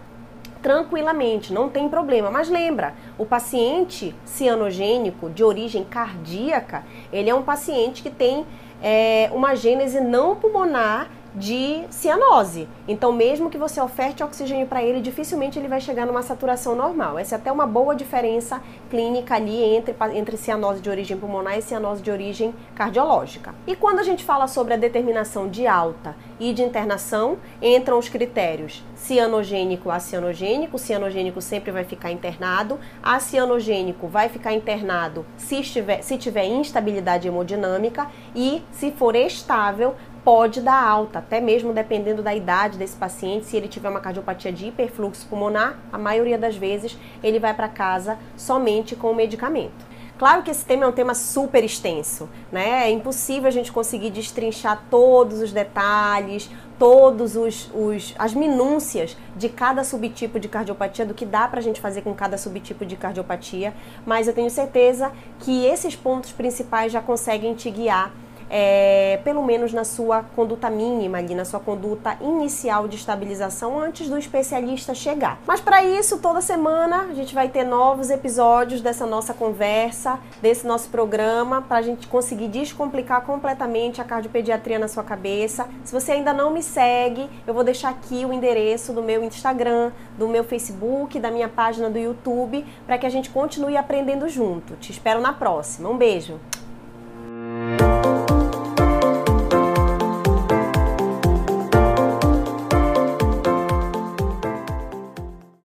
tranquilamente, 0.62 1.54
não 1.54 1.70
tem 1.70 1.88
problema. 1.90 2.30
Mas 2.30 2.50
lembra, 2.50 2.94
o 3.18 3.26
paciente 3.26 4.16
cianogênico 4.26 5.30
de 5.30 5.44
origem 5.44 5.84
cardíaca, 5.84 6.84
ele 7.12 7.30
é 7.30 7.36
um 7.36 7.44
paciente 7.44 8.04
que 8.04 8.10
tem 8.10 8.46
é, 8.82 9.30
uma 9.34 9.56
gênese 9.56 10.00
não 10.00 10.36
pulmonar 10.36 11.10
de 11.38 11.84
cianose. 11.92 12.68
Então, 12.88 13.12
mesmo 13.12 13.50
que 13.50 13.58
você 13.58 13.80
oferte 13.80 14.24
oxigênio 14.24 14.66
para 14.66 14.82
ele, 14.82 15.00
dificilmente 15.00 15.60
ele 15.60 15.68
vai 15.68 15.80
chegar 15.80 16.06
numa 16.06 16.24
saturação 16.24 16.76
normal. 16.76 17.20
Essa 17.20 17.36
é 17.36 17.38
até 17.38 17.52
uma 17.52 17.68
boa 17.68 17.96
diferença 17.96 18.62
clínica 18.90 19.36
ali 19.36 19.64
entre, 19.64 19.96
entre 20.16 20.36
cianose 20.36 20.82
de 20.82 20.90
origem 20.90 21.16
pulmonar 21.16 21.58
e 21.58 21.62
cianose 21.62 22.02
de 22.02 22.10
origem 22.10 22.56
cardiológica. 22.74 23.54
E 23.68 23.76
quando 23.76 24.00
a 24.00 24.04
gente 24.04 24.24
fala 24.24 24.48
sobre 24.48 24.74
a 24.74 24.78
determinação 24.78 25.48
de 25.48 25.68
alta 25.68 26.16
e 26.40 26.52
de 26.54 26.64
internação, 26.64 27.38
entram 27.62 28.00
os 28.00 28.10
critérios 28.10 28.84
cianogênico 28.96 29.92
a 29.92 30.00
cianogênico. 30.00 30.76
O 30.76 30.80
cianogênico 30.80 31.40
sempre 31.40 31.72
vai 31.72 31.84
ficar 31.84 32.12
internado. 32.12 32.80
A 33.02 33.20
cianogênico 33.20 34.08
vai 34.08 34.28
ficar 34.28 34.54
internado 34.54 35.26
se, 35.38 35.60
estiver, 35.60 36.02
se 36.02 36.18
tiver 36.18 36.46
instabilidade 36.46 37.28
hemodinâmica 37.28 38.08
e, 38.36 38.64
se 38.72 38.92
for 38.92 39.16
estável, 39.16 39.96
pode 40.24 40.62
dar 40.62 40.82
alta, 40.82 41.20
até 41.20 41.40
mesmo 41.40 41.74
dependendo 41.74 42.22
da 42.22 42.36
idade 42.36 42.78
desse 42.78 42.96
paciente, 42.96 43.46
se 43.46 43.58
ele 43.58 43.68
tiver 43.68 43.90
uma 43.90 44.00
cardiopatia 44.00 44.52
de 44.52 44.68
hiperfluxo 44.68 45.28
pulmonar, 45.28 45.78
a 45.92 45.98
maioria 45.98 46.38
das 46.38 46.56
vezes 46.56 46.98
ele 47.24 47.40
vai 47.40 47.54
para 47.54 47.68
casa 47.68 48.18
somente 48.36 48.96
com 48.96 49.12
o 49.12 49.16
medicamento. 49.16 49.98
Claro 50.18 50.42
que 50.42 50.50
esse 50.50 50.66
tema 50.66 50.84
é 50.84 50.88
um 50.88 50.92
tema 50.92 51.14
super 51.14 51.64
extenso, 51.64 52.28
né? 52.52 52.88
É 52.88 52.90
impossível 52.90 53.48
a 53.48 53.52
gente 53.52 53.72
conseguir 53.72 54.10
destrinchar 54.10 54.86
todos 54.90 55.42
os 55.42 55.52
detalhes, 55.52 56.50
todos 56.80 57.36
os, 57.36 57.70
os 57.72 58.16
as 58.18 58.34
minúcias 58.34 59.16
de 59.36 59.48
cada 59.48 59.84
subtipo 59.84 60.40
de 60.40 60.48
cardiopatia, 60.48 61.06
do 61.06 61.14
que 61.14 61.26
dá 61.26 61.48
para 61.48 61.60
a 61.60 61.64
gente 61.64 61.80
fazer 61.80 62.02
com 62.02 62.16
cada 62.16 62.36
subtipo 62.36 62.84
de 62.84 62.96
cardiopatia, 62.96 63.76
mas 64.08 64.28
eu 64.28 64.34
tenho 64.34 64.50
certeza 64.50 65.12
que 65.40 65.66
esses 65.66 65.96
pontos 65.96 66.32
principais 66.32 66.92
já 66.92 67.02
conseguem 67.02 67.54
te 67.54 67.70
guiar 67.70 68.12
é, 68.50 69.20
pelo 69.24 69.44
menos 69.44 69.74
na 69.74 69.84
sua 69.84 70.24
conduta 70.36 70.70
mínima, 70.70 71.18
ali, 71.18 71.36
na 71.36 71.46
sua 71.46 71.60
conduta 71.60 72.18
inicial 72.22 72.88
de 72.88 72.96
estabilização 72.96 73.80
antes 73.80 74.10
do 74.10 74.18
especialista 74.18 74.94
chegar. 74.94 75.40
Mas 75.46 75.60
para 75.60 75.84
isso, 75.84 76.20
toda 76.20 76.42
semana 76.42 77.08
a 77.10 77.14
gente 77.14 77.34
vai 77.34 77.50
ter 77.50 77.64
novos 77.64 78.10
episódios 78.10 78.82
dessa 78.82 79.06
nossa 79.06 79.34
conversa, 79.34 80.20
desse 80.42 80.66
nosso 80.66 80.90
programa, 80.90 81.62
para 81.62 81.78
a 81.78 81.82
gente 81.82 82.08
conseguir 82.08 82.48
descomplicar 82.48 83.22
completamente 83.22 84.02
a 84.02 84.04
cardiopediatria 84.04 84.80
na 84.80 84.88
sua 84.88 85.04
cabeça. 85.04 85.68
Se 85.84 85.94
você 85.94 86.14
ainda 86.14 86.34
não 86.34 86.52
me 86.52 86.64
segue, 86.64 87.30
eu 87.46 87.54
vou 87.54 87.64
deixar 87.64 87.90
aqui 87.90 88.26
o 88.26 88.34
endereço 88.34 88.94
do 88.94 89.04
meu 89.04 89.24
Instagram, 89.24 89.92
do 90.18 90.28
meu 90.28 90.44
Facebook, 90.44 91.20
da 91.20 91.32
minha 91.32 91.50
página 91.50 91.90
do 91.90 91.98
YouTube, 91.98 92.66
para 92.86 92.98
que 92.98 93.06
a 93.06 93.10
gente 93.10 93.30
continue 93.30 93.78
aprendendo 93.78 94.28
junto. 94.30 94.76
Te 94.76 94.92
espero 94.92 95.22
na 95.22 95.34
próxima. 95.34 95.90
Um 95.90 95.98
beijo! 95.98 96.40